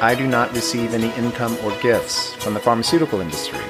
[0.00, 3.64] I do not receive any income or gifts from the pharmaceutical industry.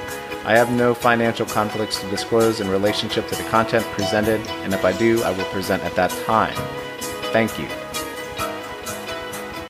[0.45, 4.85] I have no financial conflicts to disclose in relationship to the content presented, and if
[4.85, 6.53] I do, I will present at that time.
[7.31, 7.67] Thank you.